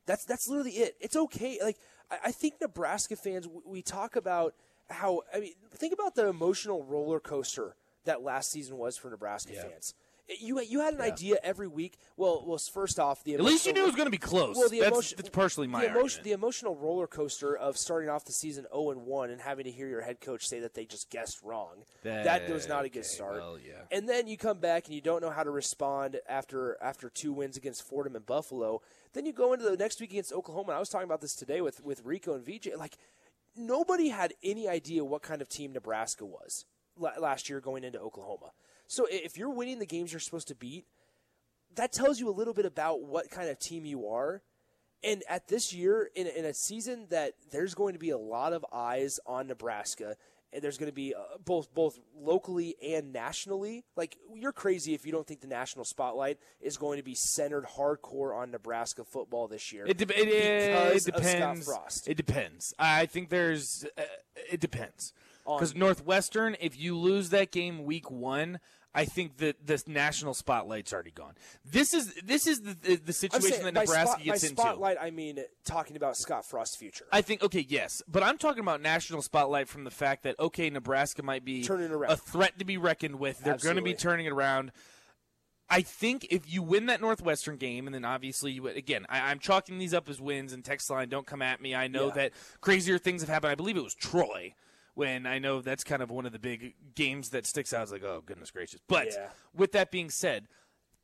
That's 0.07 0.25
that's 0.25 0.49
literally 0.49 0.73
it. 0.73 0.97
It's 1.01 1.17
okay. 1.17 1.59
Like 1.63 1.79
I, 2.11 2.19
I 2.27 2.33
think 2.33 2.55
Nebraska 2.61 3.17
fans, 3.17 3.47
we, 3.47 3.61
we 3.65 3.83
talk 3.83 4.17
about 4.17 4.55
how 4.91 5.23
I 5.35 5.41
mean, 5.41 5.53
think 5.71 5.93
about 5.95 6.15
the 6.15 6.29
emotional 6.29 6.83
roller 6.85 7.21
coaster 7.21 7.77
that 8.05 8.23
last 8.23 8.51
season 8.51 8.77
was 8.77 8.97
for 8.97 9.09
Nebraska 9.11 9.53
fans. 9.53 9.95
You 10.41 10.61
you 10.61 10.81
had 10.81 10.95
an 10.95 11.03
idea 11.03 11.37
every 11.43 11.69
week. 11.69 11.99
Well, 12.17 12.45
well, 12.47 12.57
first 12.57 12.99
off, 12.99 13.23
the 13.25 13.35
At 13.35 13.41
least 13.43 13.67
you 13.67 13.75
knew 13.75 13.83
it 13.83 13.87
was 13.87 13.95
going 13.95 14.07
to 14.07 14.11
be 14.11 14.17
close. 14.17 14.57
well, 14.57 14.71
the 14.71 14.81
that's, 14.81 14.91
emotion, 14.93 15.17
that's 15.19 15.29
personally 15.29 15.67
my 15.67 15.83
the 15.83 15.91
emotion, 15.91 16.23
the 16.25 16.33
emotional 16.33 16.75
roller 16.77 17.07
coaster 17.07 17.55
of 17.55 17.77
starting 17.77 18.09
off 18.09 18.25
the 18.25 18.33
season 18.33 18.65
zero 18.73 18.91
and 18.91 19.03
one 19.05 19.29
and 19.29 19.41
having 19.41 19.65
to 19.65 19.71
hear 19.71 19.87
your 19.87 20.01
head 20.01 20.21
coach 20.21 20.47
say 20.49 20.61
that 20.61 20.73
they 20.73 20.87
just 20.87 21.11
guessed 21.11 21.43
wrong. 21.43 21.85
That, 22.05 22.49
was 22.49 22.67
not 22.67 22.87
a 22.87 22.89
good 22.89 23.01
Okay, 23.01 23.09
start. 23.09 23.35
well, 23.37 23.59
yeah. 23.59 23.83
And 23.91 24.09
then 24.09 24.27
you 24.27 24.39
come 24.39 24.61
back 24.61 24.87
and 24.87 24.95
you 24.95 25.03
don't 25.03 25.21
know 25.21 25.31
how 25.31 25.43
to 25.43 25.51
respond 25.51 26.19
after 26.27 26.79
after 26.81 27.11
two 27.11 27.33
wins 27.35 27.57
against 27.59 27.83
Fordham 27.87 28.17
and 28.17 28.25
Buffalo. 28.25 28.81
Then 29.13 29.27
you 29.27 29.33
go 29.35 29.53
into 29.53 29.67
the 29.69 29.77
next 29.77 30.01
week 30.01 30.11
against 30.13 30.33
Oklahoma. 30.33 30.69
And 30.71 30.77
I 30.77 30.81
was 30.81 30.89
talking 30.89 31.07
about 31.07 31.21
this 31.21 31.35
today 31.35 31.61
with 31.61 31.85
with 31.85 32.03
Rico 32.03 32.33
and 32.35 32.47
VJ. 32.47 32.71
Like 32.79 32.97
nobody 33.57 34.09
had 34.09 34.33
any 34.43 34.69
idea 34.69 35.05
what 35.05 35.23
kind 35.23 35.43
of 35.43 35.49
team 35.49 35.73
Nebraska 35.73 36.25
was 36.25 36.65
last 36.97 37.49
year 37.51 37.61
going 37.61 37.85
into 37.85 38.01
Oklahoma. 38.01 38.53
So 38.87 39.07
if 39.11 39.37
you're 39.37 39.51
winning 39.51 39.79
the 39.79 39.87
games 39.87 40.13
you're 40.13 40.21
supposed 40.21 40.49
to 40.49 40.55
beat, 40.55 40.87
that 41.77 41.93
tells 41.93 42.21
you 42.21 42.29
a 42.29 42.33
little 42.33 42.55
bit 42.55 42.67
about 42.67 43.03
what 43.03 43.31
kind 43.31 43.49
of 43.49 43.59
team 43.59 43.85
you 43.85 44.09
are. 44.09 44.43
And 45.03 45.23
at 45.29 45.49
this 45.49 45.73
year, 45.73 46.09
in, 46.15 46.27
in 46.27 46.45
a 46.45 46.55
season 46.55 47.07
that 47.11 47.35
there's 47.51 47.75
going 47.75 47.93
to 47.93 47.99
be 47.99 48.11
a 48.11 48.19
lot 48.19 48.53
of 48.53 48.65
eyes 48.73 49.21
on 49.27 49.47
Nebraska, 49.47 50.17
and 50.51 50.63
there's 50.63 50.79
going 50.79 50.89
to 50.89 50.95
be 50.95 51.15
uh, 51.15 51.37
both 51.45 51.75
both 51.75 51.99
locally 52.17 52.77
and 52.83 53.13
nationally. 53.13 53.85
Like 53.97 54.17
you're 54.35 54.53
crazy 54.53 54.95
if 54.95 55.05
you 55.05 55.13
don't 55.13 55.27
think 55.27 55.41
the 55.41 55.49
national 55.49 55.85
spotlight 55.85 56.39
is 56.61 56.77
going 56.77 56.99
to 56.99 57.03
be 57.03 57.15
centered 57.15 57.67
hardcore 57.67 58.35
on 58.35 58.51
Nebraska 58.51 59.05
football 59.05 59.49
this 59.49 59.73
year. 59.73 59.85
It, 59.87 59.99
de- 59.99 60.05
it, 60.05 60.29
it 60.29 60.73
because 60.73 61.09
of 61.09 61.15
Scott 61.15 61.23
depends. 61.23 61.67
Frost. 61.67 62.09
It 62.09 62.17
depends. 62.17 62.75
I 62.79 63.07
think 63.07 63.29
there's. 63.29 63.85
Uh, 63.99 64.03
it 64.51 64.61
depends. 64.61 65.13
Because 65.47 65.75
Northwestern, 65.75 66.57
if 66.61 66.79
you 66.79 66.97
lose 66.97 67.31
that 67.31 67.51
game 67.51 67.85
week 67.85 68.11
one, 68.11 68.61
I 68.97 69.05
think 69.05 69.39
that 69.39 69.67
the 69.67 69.83
national 69.89 70.35
spotlight's 70.35 70.93
already 70.93 71.11
gone. 71.11 71.35
This 71.65 71.93
is 71.95 72.15
this 72.25 72.47
is 72.47 72.61
the 72.63 72.75
the, 72.75 72.97
the 72.97 73.13
situation 73.13 73.51
saying 73.51 73.65
that 73.65 73.75
Nebraska 73.75 74.07
spot- 74.13 74.23
gets 74.23 74.43
by 74.43 74.49
into. 74.49 74.61
spotlight, 74.63 74.97
I 75.01 75.11
mean 75.11 75.39
talking 75.67 75.97
about 75.97 76.17
Scott 76.17 76.47
Frost's 76.47 76.77
future. 76.77 77.05
I 77.13 77.21
think 77.21 77.43
okay, 77.43 77.67
yes, 77.69 78.03
but 78.07 78.23
I'm 78.23 78.39
talking 78.39 78.61
about 78.61 78.81
national 78.81 79.21
spotlight 79.23 79.69
from 79.69 79.83
the 79.85 79.91
fact 79.91 80.23
that 80.23 80.39
okay, 80.39 80.71
Nebraska 80.71 81.23
might 81.23 81.45
be 81.45 81.65
Turning 81.65 81.91
around. 81.91 82.13
a 82.13 82.17
threat 82.17 82.59
to 82.61 82.65
be 82.65 82.77
reckoned 82.79 83.17
with. 83.19 83.41
They're 83.41 83.57
going 83.57 83.77
to 83.77 83.83
be 83.83 83.95
turning 83.95 84.27
it 84.27 84.33
around. 84.33 84.71
I 85.69 85.81
think 85.81 86.27
if 86.31 86.43
you 86.53 86.63
win 86.63 86.87
that 86.87 87.01
Northwestern 87.01 87.57
game, 87.57 87.87
and 87.87 87.95
then 87.95 88.05
obviously 88.05 88.53
you 88.53 88.69
again, 88.69 89.07
I, 89.09 89.31
I'm 89.31 89.41
chalking 89.41 89.79
these 89.79 89.93
up 89.95 90.09
as 90.09 90.21
wins. 90.21 90.53
And 90.53 90.65
text 90.65 90.89
line, 90.89 91.09
don't 91.09 91.27
come 91.27 91.43
at 91.43 91.61
me. 91.61 91.75
I 91.75 91.89
know 91.89 92.09
Yeah. 92.09 92.13
that 92.15 92.33
crazier 92.61 92.99
things 92.99 93.23
have 93.23 93.29
happened. 93.29 93.51
I 93.51 93.55
believe 93.57 93.77
it 93.77 93.83
was 93.83 93.95
Troy. 93.95 94.55
When 94.95 95.27
I 95.27 95.39
know 95.39 95.61
that's 95.61 95.83
kind 95.85 96.03
of 96.03 96.11
one 96.11 96.25
of 96.25 96.33
the 96.33 96.39
big 96.39 96.75
games 96.95 97.31
that 97.31 97.47
sticks 97.47 97.73
out. 97.73 97.83
It's 97.83 97.93
like, 97.93 98.05
oh 98.05 98.23
goodness 98.25 98.51
gracious! 98.51 98.81
But 98.89 99.09
Yeah. 99.13 99.29
with 99.55 99.73
that 99.73 99.91
being 99.91 100.09
said, 100.11 100.47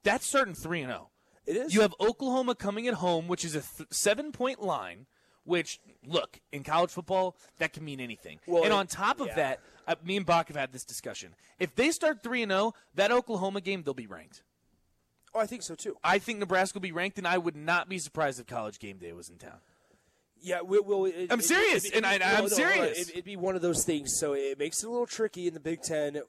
that's 0.04 0.24
certain 0.26 0.54
three 0.54 0.80
and 0.82 0.90
zero. 0.90 1.10
It 1.46 1.56
is. 1.56 1.74
You 1.74 1.80
have 1.80 1.94
Oklahoma 2.00 2.54
coming 2.54 2.86
at 2.86 2.94
home, 2.94 3.26
which 3.26 3.44
is 3.44 3.54
a 3.54 3.62
th- 3.62 3.88
seven 3.90 4.32
point 4.32 4.62
line. 4.62 5.06
Which 5.44 5.80
look 6.06 6.38
in 6.52 6.62
college 6.62 6.90
football 6.90 7.34
that 7.58 7.72
can 7.72 7.84
mean 7.84 7.98
anything. 7.98 8.38
Well, 8.46 8.62
and 8.62 8.72
on 8.74 8.86
top 8.86 9.20
of 9.20 9.28
yeah. 9.28 9.34
that, 9.36 9.60
uh, 9.88 9.94
me 10.04 10.18
and 10.18 10.26
Bach 10.26 10.46
have 10.48 10.56
had 10.56 10.70
this 10.70 10.84
discussion. 10.84 11.34
If 11.58 11.74
they 11.74 11.90
start 11.90 12.22
three 12.22 12.42
and 12.42 12.52
zero, 12.52 12.74
that 12.94 13.10
Oklahoma 13.10 13.62
game 13.62 13.82
they'll 13.82 13.94
be 13.94 14.06
ranked. 14.06 14.42
Oh, 15.34 15.40
I 15.40 15.46
think 15.46 15.62
so 15.62 15.74
too. 15.74 15.96
I 16.04 16.18
think 16.18 16.38
Nebraska 16.38 16.76
will 16.76 16.82
be 16.82 16.92
ranked, 16.92 17.16
and 17.18 17.26
I 17.26 17.38
would 17.38 17.56
not 17.56 17.88
be 17.88 17.98
surprised 17.98 18.38
if 18.38 18.46
College 18.46 18.78
Game 18.78 18.98
Day 18.98 19.12
was 19.12 19.30
in 19.30 19.38
town. 19.38 19.60
Yeah, 20.42 20.62
we, 20.62 20.80
well, 20.80 21.04
it, 21.06 21.28
I'm 21.30 21.40
it- 21.40 21.44
serious, 21.44 21.84
it- 21.84 21.94
and 21.94 22.06
I- 22.06 22.14
it- 22.14 22.22
I'm 22.26 22.32
no, 22.34 22.40
no, 22.40 22.46
uh, 22.46 22.48
serious. 22.48 22.98
It, 22.98 23.10
it'd 23.10 23.24
be 23.24 23.36
one 23.36 23.56
of 23.56 23.62
those 23.62 23.84
things. 23.84 24.16
So 24.18 24.32
it 24.34 24.58
makes 24.58 24.82
it 24.82 24.86
a 24.86 24.90
little 24.90 25.06
tricky 25.06 25.46
in 25.46 25.54
the 25.54 25.60
Big 25.60 25.82
Ten 25.82 26.20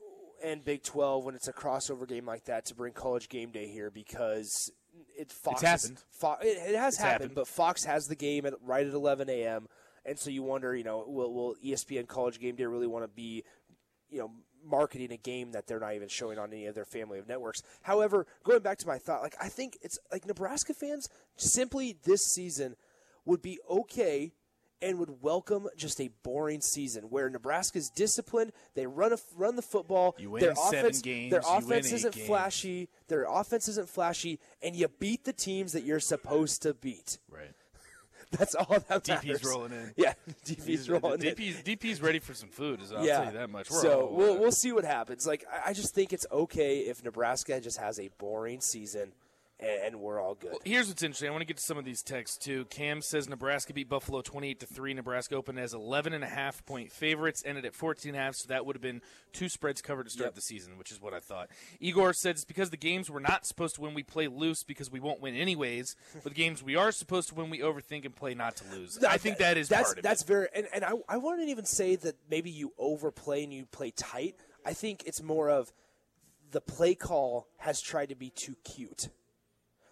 and 0.44 0.63
Big 0.65 0.84
Twelve 0.84 1.24
when 1.25 1.36
it's 1.36 1.48
a 1.48 1.53
crossover 1.53 2.08
game 2.08 2.25
like 2.25 2.46
that 2.46 2.65
to 2.65 2.75
bring 2.75 2.94
College 2.94 3.30
Game 3.30 3.51
Day 3.51 3.68
here 3.68 3.89
because 3.91 4.72
it 5.18 5.32
Fox 5.32 5.62
It's 5.62 5.70
happened. 5.70 6.03
It, 6.44 6.58
it 6.72 6.75
has 6.75 6.98
happened, 6.98 7.12
happened. 7.12 7.36
but 7.36 7.48
Fox 7.48 7.84
has 7.86 8.08
the 8.08 8.15
game 8.15 8.46
at 8.46 8.53
right 8.63 8.86
at 8.86 8.94
11 8.94 9.30
a.m. 9.30 9.68
And 10.06 10.18
so 10.18 10.30
you 10.32 10.41
wonder, 10.44 10.75
you 10.75 10.84
know, 10.84 11.06
will, 11.08 11.32
will 11.32 11.56
ESPN 11.63 12.08
College 12.08 12.39
Game 12.39 12.56
Day 12.56 12.65
really 12.65 12.88
want 12.88 13.03
to 13.03 13.08
be, 13.08 13.44
you 14.10 14.18
know, 14.20 14.32
marketing 14.65 15.12
a 15.12 15.18
game 15.18 15.51
that 15.51 15.68
they're 15.68 15.80
not 15.80 15.94
even 15.94 16.08
showing 16.08 16.38
on 16.39 16.51
any 16.51 16.65
of 16.65 16.74
their 16.74 16.86
family 16.86 17.20
of 17.20 17.27
networks? 17.27 17.62
However, 17.84 18.25
going 18.44 18.62
back 18.62 18.80
to 18.80 18.88
my 18.88 18.98
thought, 18.98 19.22
like 19.22 19.36
I 19.39 19.48
think 19.48 19.77
it's 19.84 20.00
like 20.12 20.25
Nebraska 20.25 20.74
fans 20.74 21.08
simply 21.36 21.98
this 22.03 22.25
season 22.25 22.75
would 23.25 23.42
be 23.42 23.60
okay 23.70 24.34
and 24.82 24.98
would 24.98 25.22
welcome 25.22 25.68
just 25.78 26.01
a 26.01 26.10
boring 26.24 26.62
season 26.62 27.06
where 27.06 27.30
Nebraska's 27.30 27.90
disciplined. 27.90 28.51
They 28.74 28.88
run 28.88 29.13
a, 29.13 29.18
run 29.36 29.56
the 29.56 29.62
football. 29.62 30.16
You 30.18 30.32
win 30.32 30.42
their 30.42 30.56
seven 30.56 30.80
offense, 30.80 31.01
games, 31.01 31.32
Their 31.32 31.42
offense 31.46 31.92
isn't 31.92 32.16
games. 32.16 32.28
flashy. 32.28 32.90
Their 33.08 33.25
offense 33.30 33.68
isn't 33.68 33.90
flashy, 33.90 34.40
and 34.62 34.75
you 34.75 34.88
beat 34.88 35.25
the 35.25 35.34
teams 35.34 35.74
that 35.74 35.84
you're 35.84 36.00
supposed 36.00 36.63
to 36.63 36.74
beat. 36.74 37.20
Right. 37.30 37.51
That's 38.32 38.56
all 38.56 38.66
that 38.70 38.90
matters. 39.08 39.24
DP's 39.24 39.44
rolling 39.44 39.74
in. 39.74 39.94
Yeah, 39.98 40.13
DP's 40.46 40.90
rolling 40.90 41.22
in. 41.22 41.36
DP's, 41.36 41.62
DP's 41.62 42.01
ready 42.01 42.20
for 42.20 42.34
some 42.34 42.50
food. 42.50 42.80
I'll 42.96 43.06
yeah. 43.06 43.18
tell 43.18 43.25
you 43.25 43.38
that 43.40 43.50
much. 43.50 43.70
We're 43.70 43.82
so 43.82 44.10
we'll 44.12 44.40
we'll 44.40 44.51
see 44.54 44.72
what 44.72 44.86
happens. 44.86 45.28
Like 45.28 45.46
I, 45.51 45.70
I 45.70 45.74
just 45.74 45.94
think 45.94 46.13
it's 46.13 46.25
okay 46.32 46.80
if 46.80 47.04
Nebraska 47.04 47.60
just 47.60 47.78
has 47.78 48.00
a 48.00 48.10
boring 48.18 48.62
season, 48.62 49.12
and, 49.62 49.96
we're 50.01 50.20
all 50.20 50.36
good. 50.36 50.56
Here's 50.65 50.88
what's 50.88 51.03
interesting. 51.03 51.27
I 51.27 51.32
want 51.32 51.41
to 51.41 51.46
get 51.46 51.58
to 51.58 51.63
some 51.63 51.77
of 51.77 51.86
these 51.86 52.01
texts 52.01 52.38
too. 52.38 52.65
Cam 52.65 53.01
says 53.01 53.30
Nebraska 53.30 53.74
beat 53.74 53.88
Buffalo 53.89 54.22
28 54.22 54.60
to 54.62 54.65
3. 54.65 54.94
Nebraska 54.96 55.36
opened 55.36 55.60
as 55.60 55.74
11 55.74 56.13
and 56.13 56.24
a 56.24 56.27
half 56.27 56.65
point 56.65 56.91
favorites, 56.91 57.44
ended 57.46 57.65
at 57.65 57.75
14 57.75 58.10
and 58.10 58.18
a 58.20 58.24
half, 58.24 58.36
so 58.36 58.48
that 58.48 58.65
would 58.65 58.75
have 58.75 58.82
been 58.82 59.01
two 59.34 59.50
spreads 59.50 59.82
covered 59.82 60.06
to 60.06 60.10
start 60.10 60.27
Yep. 60.27 60.36
the 60.36 60.41
season, 60.41 60.77
which 60.77 60.91
is 60.91 61.00
what 61.00 61.13
I 61.13 61.20
thought. 61.20 61.50
Igor 61.80 62.13
said 62.13 62.32
it's 62.32 62.46
because 62.46 62.70
the 62.72 62.77
games 62.77 63.10
we're 63.12 63.20
not 63.20 63.46
supposed 63.46 63.75
to 63.75 63.82
win, 63.82 63.94
we 63.94 64.03
play 64.03 64.27
loose 64.27 64.63
because 64.63 64.89
we 64.91 65.00
won't 65.00 65.22
win 65.22 65.36
anyways. 65.36 65.96
But 66.15 66.24
the 66.24 66.30
games 66.32 66.63
we 66.63 66.75
are 66.75 66.91
supposed 66.91 67.30
to 67.30 67.36
win, 67.36 67.50
we 67.50 67.60
overthink 67.60 68.06
and 68.06 68.15
play 68.15 68.34
not 68.34 68.56
to 68.58 68.63
lose. 68.75 69.03
I 69.03 69.18
think 69.18 69.38
that 69.38 69.58
is 69.58 69.70
that's 69.70 69.89
part 69.89 69.98
of 69.98 70.03
that's 70.03 70.22
it. 70.24 70.27
very 70.27 70.48
and, 70.56 70.68
and 70.74 70.84
I 70.84 70.94
I 71.08 71.18
wouldn't 71.18 71.50
even 71.50 71.65
say 71.65 71.96
that 71.98 72.15
maybe 72.30 72.50
you 72.50 72.74
overplay 72.77 73.44
and 73.44 73.53
you 73.53 73.65
play 73.68 73.91
tight. 73.91 74.36
I 74.65 74.74
think 74.74 75.03
it's 75.06 75.22
more 75.22 75.50
of 75.50 75.72
the 76.51 76.62
play 76.62 76.96
call 76.96 77.48
has 77.58 77.80
tried 77.82 78.10
to 78.10 78.15
be 78.15 78.30
too 78.30 78.56
cute. 78.63 79.08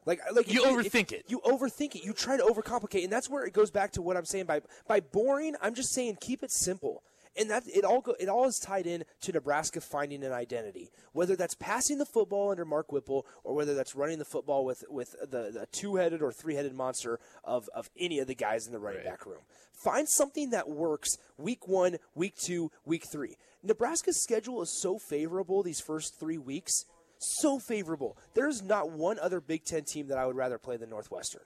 Like, 0.10 0.22
like 0.34 0.52
You 0.52 0.66
if 0.66 0.92
overthink 0.92 1.12
it. 1.12 1.26
You 1.28 1.40
overthink 1.42 1.94
it. 1.94 2.04
You 2.04 2.14
try 2.14 2.36
to 2.36 2.42
overcomplicate, 2.42 3.04
and 3.04 3.14
that's 3.14 3.30
where 3.30 3.46
it 3.46 3.54
goes 3.54 3.70
back 3.70 3.92
to 3.92 4.02
what 4.02 4.18
I'm 4.18 4.26
saying 4.26 4.46
by 4.46 4.62
by 4.88 5.02
boring. 5.02 5.56
I'm 5.62 5.76
just 5.76 5.94
saying 5.94 6.18
keep 6.20 6.42
it 6.42 6.50
simple, 6.50 7.04
and 7.38 7.48
that 7.52 7.66
it 7.68 7.86
all 7.86 8.02
go, 8.02 8.16
it 8.20 8.28
all 8.28 8.48
is 8.48 8.58
tied 8.58 8.88
in 8.88 9.04
to 9.22 9.32
Nebraska 9.32 9.80
finding 9.82 10.24
an 10.24 10.32
identity. 10.32 10.90
Whether 11.14 11.36
that's 11.36 11.54
passing 11.54 12.00
the 12.00 12.08
football 12.08 12.50
under 12.50 12.66
Mark 12.66 12.92
Whipple, 12.92 13.28
or 13.44 13.54
whether 13.54 13.76
that's 13.76 13.94
running 13.94 14.18
the 14.18 14.26
football 14.26 14.66
with 14.66 14.84
with 14.90 15.12
the, 15.22 15.52
the 15.52 15.68
two 15.72 15.98
headed 15.98 16.24
or 16.24 16.32
three 16.32 16.56
headed 16.56 16.74
monster 16.74 17.20
of 17.44 17.70
of 17.76 17.92
any 17.96 18.18
of 18.18 18.26
the 18.26 18.34
guys 18.34 18.66
in 18.66 18.74
the 18.74 18.80
running 18.80 19.04
back 19.04 19.28
room. 19.28 19.42
Find 19.72 20.10
something 20.10 20.50
that 20.50 20.68
works 20.68 21.20
week 21.38 21.68
one, 21.68 21.98
week 22.16 22.36
two, 22.36 22.72
week 22.84 23.06
three. 23.06 23.38
Nebraska's 23.62 24.20
schedule 24.20 24.64
is 24.64 24.72
so 24.72 24.98
favorable 24.98 25.62
these 25.62 25.80
first 25.80 26.20
three 26.20 26.40
weeks 26.40 26.86
so 27.20 27.60
favorable. 27.60 28.18
There's 28.34 28.62
not 28.64 28.90
one 28.92 29.20
other 29.20 29.40
Big 29.42 29.64
Ten 29.66 29.84
team 29.84 30.08
that 30.08 30.18
I 30.18 30.26
would 30.26 30.36
rather 30.36 30.58
play 30.58 30.78
than 30.78 30.90
Northwestern. 30.90 31.44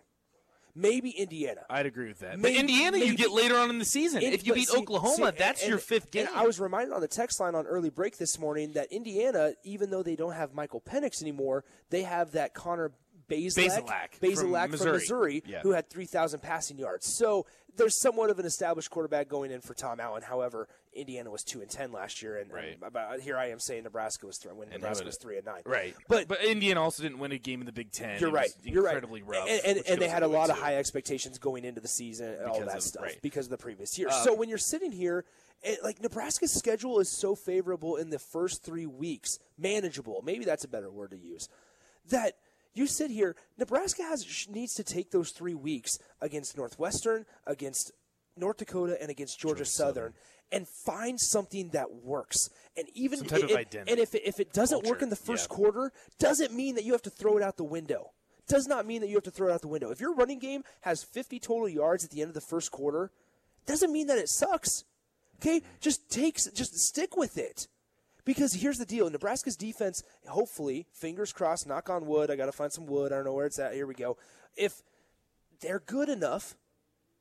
Maybe 0.76 1.12
Indiana. 1.12 1.62
I'd 1.70 1.86
agree 1.86 2.08
with 2.08 2.20
that. 2.20 2.40
Maybe- 2.40 2.56
but 2.56 2.60
Indiana, 2.62 2.98
you 2.98 3.16
get 3.16 3.32
later 3.32 3.56
on 3.58 3.70
in 3.70 3.78
the 3.78 3.86
season. 3.86 4.24
If 4.24 4.48
you 4.48 4.56
beat 4.56 4.70
see- 4.70 4.78
Oklahoma, 4.78 5.32
see, 5.32 5.38
that's 5.38 5.62
and- 5.62 5.70
your 5.70 5.78
fifth 5.78 6.10
game. 6.10 6.28
I 6.34 6.48
was 6.48 6.60
reminded 6.60 6.94
on 6.94 7.02
the 7.02 7.08
text 7.08 7.40
line 7.40 7.54
on 7.54 7.68
early 7.68 7.92
break 7.92 8.18
this 8.18 8.40
morning 8.40 8.72
that 8.74 8.92
Indiana, 8.92 9.54
even 9.64 9.92
though 9.92 10.02
they 10.02 10.16
don't 10.16 10.34
have 10.34 10.54
Michael 10.56 10.82
Penix 10.82 11.22
anymore, 11.22 11.64
they 11.92 12.02
have 12.04 12.32
that 12.32 12.56
Connor 12.56 12.92
Bazelak, 13.30 14.16
from 14.16 14.36
from 14.36 14.72
Missouri. 14.72 14.92
Missouri, 14.94 15.44
Yeah. 15.46 15.62
who 15.62 15.72
had 15.72 15.90
3,000 15.90 16.42
passing 16.42 16.78
yards. 16.78 17.06
So 17.06 17.46
there's 17.76 18.00
somewhat 18.00 18.30
of 18.32 18.40
an 18.40 18.46
established 18.46 18.90
quarterback 18.90 19.28
going 19.28 19.52
in 19.52 19.62
for 19.62 19.74
Tom 19.76 20.00
Allen. 20.00 20.24
However, 20.24 20.68
Indiana 20.96 21.30
was 21.32 21.44
two 21.44 21.62
and 21.62 21.70
ten 21.70 21.92
last 21.92 22.22
year, 22.22 22.38
and, 22.38 22.52
Right. 22.52 22.74
and 22.74 22.84
about, 22.84 23.20
here 23.20 23.38
I 23.38 23.50
am 23.50 23.60
saying 23.60 23.84
Nebraska 23.84 24.26
was 24.28 24.38
three 24.38 24.52
when 24.52 24.70
and 24.70 24.82
Nebraska 24.82 25.06
was 25.06 25.18
three 25.18 25.38
and 25.38 25.46
nine. 25.46 25.62
Right, 25.66 25.96
but 26.08 26.28
but 26.28 26.44
Indiana 26.44 26.82
also 26.82 27.04
didn't 27.04 27.20
win 27.20 27.32
a 27.32 27.38
game 27.38 27.60
in 27.62 27.66
the 27.66 27.72
Big 27.72 27.92
Ten. 27.92 28.20
You're 28.20 28.32
right. 28.32 28.50
You're 28.64 28.84
right. 28.84 28.92
incredibly 28.96 29.22
rough, 29.24 29.48
and, 29.50 29.62
and, 29.78 29.88
and 29.88 30.02
they 30.02 30.08
had 30.08 30.24
a 30.24 30.28
lot 30.28 30.50
of 30.50 30.58
high 30.58 30.76
expectations 30.78 31.38
going 31.40 31.66
into 31.66 31.82
the 31.82 31.88
season 31.88 32.28
and 32.34 32.46
all 32.46 32.54
Because 32.60 32.68
that 32.68 32.78
of- 32.78 32.84
stuff 32.84 33.04
right. 33.04 33.20
Because 33.22 33.46
of 33.48 33.52
the 33.52 33.58
previous 33.58 33.98
year. 33.98 34.08
Uh, 34.10 34.24
so 34.24 34.34
when 34.34 34.50
you're 34.50 34.58
sitting 34.58 34.92
here, 34.92 35.26
it, 35.62 35.80
like 35.84 36.02
Nebraska's 36.02 36.52
schedule 36.52 37.00
is 37.00 37.10
so 37.10 37.36
favorable 37.36 37.96
in 37.96 38.10
the 38.10 38.20
first 38.20 38.64
three 38.64 38.86
weeks, 38.86 39.40
manageable. 39.58 40.22
Maybe 40.26 40.46
that's 40.46 40.64
a 40.64 40.68
better 40.68 40.92
word 40.92 41.12
to 41.12 41.18
use. 41.18 41.50
That 42.10 42.34
you 42.74 42.86
sit 42.88 43.12
here, 43.12 43.36
Nebraska 43.58 44.04
has 44.04 44.48
needs 44.50 44.74
to 44.76 44.84
take 44.84 45.12
those 45.12 45.32
three 45.32 45.54
weeks 45.54 46.00
against 46.22 46.58
Northwestern, 46.58 47.26
against 47.46 47.92
North 48.36 48.58
Dakota, 48.58 48.98
and 49.02 49.12
against 49.12 49.40
Georgia, 49.40 49.64
Southern. 49.64 50.14
And 50.54 50.68
find 50.68 51.20
something 51.20 51.70
that 51.70 51.92
works, 51.92 52.50
and 52.78 52.88
even 52.94 53.22
of 53.22 53.32
and- 53.32 53.76
and 53.76 54.00
if 54.00 54.14
it, 54.14 54.22
if 54.24 54.40
it 54.40 54.54
doesn't 54.54 54.84
work 54.86 55.02
in 55.02 55.10
the 55.10 55.16
first 55.16 55.48
yeah. 55.50 55.56
quarter, 55.56 55.92
doesn't 56.20 56.54
mean 56.54 56.76
that 56.76 56.84
you 56.84 56.92
have 56.92 57.02
to 57.02 57.10
throw 57.10 57.38
it 57.38 57.44
out 57.44 57.58
the 57.58 57.64
window. 57.64 58.12
Does 58.48 58.68
not 58.68 58.86
mean 58.86 59.02
that 59.02 59.08
you 59.08 59.16
have 59.16 59.24
to 59.24 59.32
throw 59.32 59.48
it 59.48 59.54
out 59.54 59.62
the 59.62 59.68
window. 59.68 59.90
If 59.90 60.00
your 60.00 60.14
running 60.14 60.38
game 60.38 60.64
has 60.82 61.04
50 61.04 61.40
total 61.40 61.68
yards 61.68 62.04
at 62.04 62.12
the 62.12 62.22
end 62.22 62.30
of 62.30 62.36
the 62.36 62.42
first 62.42 62.72
quarter, 62.72 63.12
doesn't 63.66 63.92
mean 63.92 64.08
that 64.08 64.18
it 64.18 64.30
sucks. 64.30 64.84
Okay, 65.38 65.62
just 65.80 66.10
takes 66.10 66.46
just 66.52 66.78
stick 66.78 67.18
with 67.18 67.38
it. 67.38 67.68
Because 68.26 68.54
here's 68.54 68.78
the 68.78 68.86
deal: 68.86 69.10
Nebraska's 69.10 69.58
defense, 69.58 70.04
hopefully, 70.28 70.88
fingers 70.94 71.34
crossed, 71.34 71.68
knock 71.68 71.90
on 71.90 72.06
wood. 72.06 72.30
I 72.30 72.36
got 72.36 72.46
to 72.46 72.52
find 72.52 72.72
some 72.72 72.86
wood. 72.86 73.12
I 73.12 73.16
don't 73.16 73.26
know 73.26 73.34
where 73.34 73.46
it's 73.46 73.60
at. 73.60 73.74
Here 73.74 73.88
we 73.88 73.96
go. 73.96 74.18
If 74.56 74.82
they're 75.60 75.80
good 75.80 76.10
enough 76.10 76.56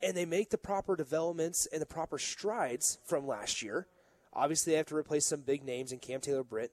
and 0.03 0.17
they 0.17 0.25
make 0.25 0.51
the 0.51 0.59
proper 0.59 0.97
developments 0.97 1.67
and 1.73 1.81
the 1.81 1.87
proper 1.87 2.19
strides 2.19 2.99
from 3.05 3.27
last 3.27 3.62
year, 3.62 3.87
obviously 4.33 4.73
they 4.73 4.77
have 4.77 4.87
to 4.87 4.97
replace 4.97 5.27
some 5.27 5.41
big 5.41 5.65
names 5.65 5.93
in 5.93 5.99
Cam 5.99 6.21
Taylor 6.21 6.45
Britt. 6.45 6.73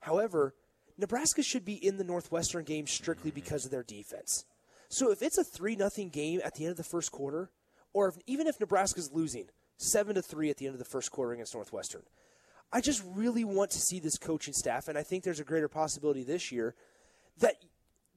However, 0.00 0.54
Nebraska 0.96 1.42
should 1.42 1.64
be 1.64 1.74
in 1.74 1.98
the 1.98 2.04
Northwestern 2.04 2.64
game 2.64 2.86
strictly 2.86 3.30
because 3.30 3.64
of 3.64 3.70
their 3.70 3.82
defense. 3.82 4.44
So 4.88 5.10
if 5.10 5.22
it's 5.22 5.38
a 5.38 5.44
three 5.44 5.76
nothing 5.76 6.08
game 6.08 6.40
at 6.44 6.54
the 6.54 6.64
end 6.64 6.70
of 6.70 6.76
the 6.76 6.84
first 6.84 7.10
quarter, 7.10 7.50
or 7.92 8.08
if, 8.08 8.16
even 8.26 8.46
if 8.46 8.60
Nebraska's 8.60 9.12
losing 9.12 9.46
seven 9.76 10.14
to 10.14 10.22
three 10.22 10.50
at 10.50 10.56
the 10.56 10.66
end 10.66 10.74
of 10.74 10.78
the 10.78 10.84
first 10.84 11.10
quarter 11.10 11.32
against 11.32 11.54
Northwestern, 11.54 12.02
I 12.72 12.80
just 12.80 13.02
really 13.06 13.44
want 13.44 13.70
to 13.72 13.78
see 13.78 14.00
this 14.00 14.18
coaching 14.18 14.54
staff, 14.54 14.88
and 14.88 14.98
I 14.98 15.02
think 15.02 15.22
there's 15.22 15.40
a 15.40 15.44
greater 15.44 15.68
possibility 15.68 16.24
this 16.24 16.50
year 16.50 16.74
that 17.38 17.56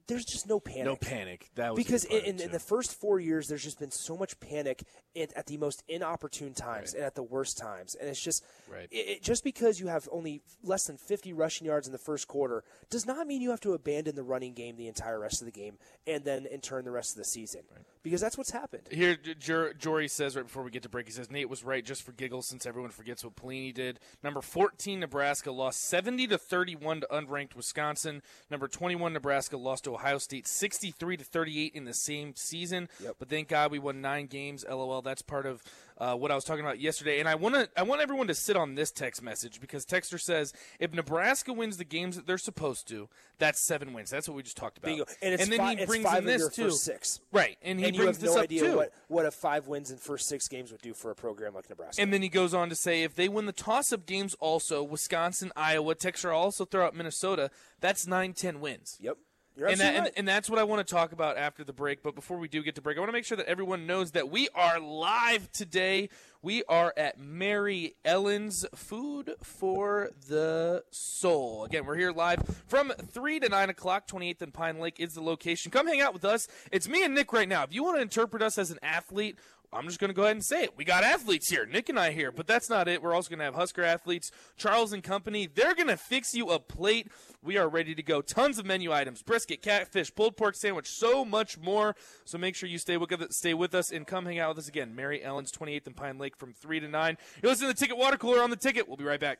there's 0.08 0.24
just 0.24 0.48
no 0.48 0.58
panic. 0.58 0.84
No 0.84 0.96
panic. 0.96 1.50
That 1.54 1.74
was 1.74 1.84
because 1.84 2.04
in, 2.04 2.24
in, 2.24 2.40
in 2.40 2.50
the 2.50 2.58
first 2.58 2.98
four 2.98 3.20
years, 3.20 3.46
there's 3.48 3.62
just 3.62 3.78
been 3.78 3.90
so 3.90 4.16
much 4.16 4.40
panic 4.40 4.82
at, 5.14 5.32
at 5.34 5.46
the 5.46 5.56
most 5.58 5.84
inopportune 5.88 6.54
times 6.54 6.94
and 6.94 7.04
at 7.04 7.14
the 7.14 7.22
worst 7.22 7.56
times, 7.58 7.94
and 7.94 8.08
it's 8.08 8.20
just 8.20 8.44
Right. 8.70 8.88
it, 8.90 8.96
it- 8.96 9.22
just 9.22 9.44
because 9.44 9.78
you 9.80 9.86
have 9.88 10.08
only 10.10 10.42
less 10.62 10.86
than 10.86 10.96
50 10.96 11.32
rushing 11.32 11.66
yards 11.66 11.86
in 11.86 11.92
the 11.92 11.98
first 11.98 12.26
quarter 12.28 12.64
does 12.90 13.06
not 13.06 13.26
mean 13.26 13.40
you 13.42 13.50
have 13.50 13.60
to 13.60 13.72
abandon 13.74 14.14
the 14.16 14.22
running 14.22 14.54
game 14.54 14.76
the 14.76 14.88
entire 14.88 15.18
rest 15.20 15.40
of 15.40 15.46
the 15.46 15.52
game 15.52 15.76
and 16.06 16.24
then 16.24 16.46
in 16.46 16.60
turn 16.60 16.84
the 16.84 16.90
rest 16.90 17.12
of 17.12 17.16
the 17.18 17.24
season 17.24 17.60
because 18.02 18.20
that's 18.20 18.38
what's 18.38 18.50
happened. 18.50 18.82
Here, 18.90 19.16
J- 19.16 19.34
Jor- 19.34 19.72
Jory 19.74 20.08
says 20.08 20.36
right 20.36 20.44
before 20.46 20.62
we 20.62 20.70
get 20.70 20.82
to 20.84 20.88
break, 20.88 21.06
he 21.06 21.12
says 21.12 21.30
Nate 21.30 21.48
was 21.50 21.62
right 21.64 21.84
just 21.84 22.02
for 22.02 22.12
giggles 22.12 22.46
since 22.46 22.64
everyone 22.66 22.90
forgets 22.90 23.22
what 23.24 23.36
Pelini 23.36 23.72
did. 23.74 24.00
Number 24.22 24.40
14, 24.40 25.00
Nebraska 25.00 25.50
lost 25.52 25.82
70 25.84 26.26
to 26.28 26.38
31 26.38 27.00
to 27.02 27.06
unranked 27.12 27.54
Wisconsin. 27.54 28.22
Number 28.50 28.68
21, 28.68 29.12
Nebraska 29.12 29.56
lost 29.58 29.84
to 29.84 29.97
Ohio 29.98 30.18
State 30.18 30.46
63 30.46 31.16
to 31.16 31.24
38 31.24 31.74
in 31.74 31.84
the 31.84 31.94
same 31.94 32.34
season. 32.36 32.88
Yep. 33.02 33.16
But 33.18 33.28
thank 33.28 33.48
God 33.48 33.70
we 33.70 33.78
won 33.78 34.00
nine 34.00 34.26
games. 34.26 34.64
LOL. 34.68 35.02
That's 35.02 35.22
part 35.22 35.46
of 35.46 35.62
uh, 35.98 36.14
what 36.14 36.30
I 36.30 36.34
was 36.34 36.44
talking 36.44 36.64
about 36.64 36.80
yesterday. 36.80 37.18
And 37.18 37.28
I 37.28 37.34
want 37.34 37.54
to 37.56 37.68
I 37.76 37.82
want 37.82 38.00
everyone 38.00 38.28
to 38.28 38.34
sit 38.34 38.56
on 38.56 38.74
this 38.74 38.90
text 38.90 39.22
message 39.22 39.60
because 39.60 39.84
Texter 39.84 40.20
says 40.20 40.52
if 40.78 40.92
Nebraska 40.92 41.52
wins 41.52 41.76
the 41.76 41.84
games 41.84 42.16
that 42.16 42.26
they're 42.26 42.38
supposed 42.38 42.86
to, 42.88 43.08
that's 43.38 43.60
seven 43.60 43.92
wins. 43.92 44.10
That's 44.10 44.28
what 44.28 44.36
we 44.36 44.42
just 44.42 44.56
talked 44.56 44.78
about. 44.78 44.88
Bingo. 44.88 45.04
And 45.20 45.34
it's, 45.34 45.48
then 45.48 45.58
fi- 45.58 45.76
he 45.76 45.86
brings 45.86 46.04
five 46.04 46.18
in 46.20 46.26
this 46.26 46.48
too. 46.54 46.70
six. 46.70 47.20
Right, 47.32 47.56
and 47.62 47.78
he 47.78 47.86
and 47.86 47.96
brings 47.96 48.18
this 48.18 48.30
no 48.30 48.38
up 48.38 48.44
idea 48.44 48.62
too. 48.62 48.76
what, 48.76 48.92
what 49.08 49.26
a 49.26 49.30
five 49.30 49.66
wins 49.66 49.90
in 49.90 49.98
first 49.98 50.28
six 50.28 50.48
games 50.48 50.70
would 50.70 50.82
do 50.82 50.94
for 50.94 51.10
a 51.10 51.14
program 51.14 51.54
like 51.54 51.68
Nebraska. 51.68 52.00
And 52.00 52.12
then 52.12 52.22
he 52.22 52.28
goes 52.28 52.54
on 52.54 52.68
to 52.68 52.74
say 52.74 53.02
if 53.02 53.14
they 53.14 53.28
win 53.28 53.46
the 53.46 53.52
toss 53.52 53.92
up 53.92 54.06
games 54.06 54.34
also, 54.40 54.82
Wisconsin, 54.82 55.52
Iowa, 55.56 55.94
Texas 55.94 56.24
also 56.26 56.64
throw 56.64 56.86
out 56.86 56.94
Minnesota, 56.94 57.50
that's 57.80 58.06
nine, 58.06 58.32
ten 58.32 58.60
wins. 58.60 58.98
yep. 59.00 59.16
And, 59.66 59.80
that, 59.80 59.86
absolutely 59.86 60.08
and, 60.08 60.18
and 60.18 60.28
that's 60.28 60.48
what 60.48 60.58
I 60.58 60.64
want 60.64 60.86
to 60.86 60.94
talk 60.94 61.12
about 61.12 61.36
after 61.36 61.64
the 61.64 61.72
break. 61.72 62.02
But 62.02 62.14
before 62.14 62.38
we 62.38 62.48
do 62.48 62.62
get 62.62 62.76
to 62.76 62.82
break, 62.82 62.96
I 62.96 63.00
want 63.00 63.08
to 63.08 63.12
make 63.12 63.24
sure 63.24 63.36
that 63.36 63.46
everyone 63.46 63.86
knows 63.86 64.12
that 64.12 64.30
we 64.30 64.48
are 64.54 64.78
live 64.78 65.50
today. 65.52 66.08
We 66.40 66.62
are 66.68 66.94
at 66.96 67.18
Mary 67.18 67.96
Ellen's 68.04 68.64
Food 68.74 69.34
for 69.42 70.10
the 70.28 70.84
Soul. 70.90 71.64
Again, 71.64 71.84
we're 71.84 71.96
here 71.96 72.12
live 72.12 72.40
from 72.68 72.90
3 72.90 73.40
to 73.40 73.48
9 73.48 73.70
o'clock. 73.70 74.06
28th 74.06 74.42
and 74.42 74.54
Pine 74.54 74.78
Lake 74.78 75.00
is 75.00 75.14
the 75.14 75.22
location. 75.22 75.72
Come 75.72 75.88
hang 75.88 76.00
out 76.00 76.12
with 76.12 76.24
us. 76.24 76.46
It's 76.70 76.88
me 76.88 77.04
and 77.04 77.14
Nick 77.14 77.32
right 77.32 77.48
now. 77.48 77.64
If 77.64 77.74
you 77.74 77.82
want 77.82 77.96
to 77.96 78.02
interpret 78.02 78.42
us 78.42 78.58
as 78.58 78.70
an 78.70 78.78
athlete, 78.82 79.36
I'm 79.72 79.86
just 79.86 80.00
going 80.00 80.08
to 80.08 80.14
go 80.14 80.22
ahead 80.22 80.36
and 80.36 80.44
say 80.44 80.64
it. 80.64 80.76
We 80.76 80.84
got 80.84 81.04
athletes 81.04 81.50
here, 81.50 81.66
Nick 81.66 81.90
and 81.90 81.98
I 81.98 82.12
here, 82.12 82.32
but 82.32 82.46
that's 82.46 82.70
not 82.70 82.88
it. 82.88 83.02
We're 83.02 83.14
also 83.14 83.28
going 83.28 83.40
to 83.40 83.44
have 83.44 83.54
Husker 83.54 83.82
athletes, 83.82 84.30
Charles 84.56 84.94
and 84.94 85.02
Company. 85.02 85.46
They're 85.46 85.74
going 85.74 85.88
to 85.88 85.96
fix 85.98 86.34
you 86.34 86.48
a 86.48 86.58
plate. 86.58 87.08
We 87.42 87.58
are 87.58 87.68
ready 87.68 87.94
to 87.94 88.02
go. 88.02 88.22
Tons 88.22 88.58
of 88.58 88.64
menu 88.64 88.92
items: 88.92 89.22
brisket, 89.22 89.60
catfish, 89.60 90.14
pulled 90.14 90.36
pork 90.36 90.54
sandwich, 90.54 90.88
so 90.88 91.24
much 91.24 91.58
more. 91.58 91.94
So 92.24 92.38
make 92.38 92.54
sure 92.54 92.68
you 92.68 92.78
stay 92.78 92.96
with 92.96 93.32
stay 93.32 93.52
with 93.52 93.74
us 93.74 93.92
and 93.92 94.06
come 94.06 94.24
hang 94.24 94.38
out 94.38 94.50
with 94.50 94.58
us 94.64 94.68
again. 94.68 94.94
Mary 94.94 95.22
Ellen's 95.22 95.52
28th 95.52 95.86
and 95.86 95.96
Pine 95.96 96.18
Lake 96.18 96.36
from 96.36 96.54
three 96.54 96.80
to 96.80 96.88
nine. 96.88 97.18
You're 97.42 97.50
listening 97.52 97.70
to 97.70 97.74
the 97.74 97.80
Ticket 97.80 97.98
Water 97.98 98.16
Cooler 98.16 98.42
on 98.42 98.50
the 98.50 98.56
Ticket. 98.56 98.88
We'll 98.88 98.96
be 98.96 99.04
right 99.04 99.20
back. 99.20 99.38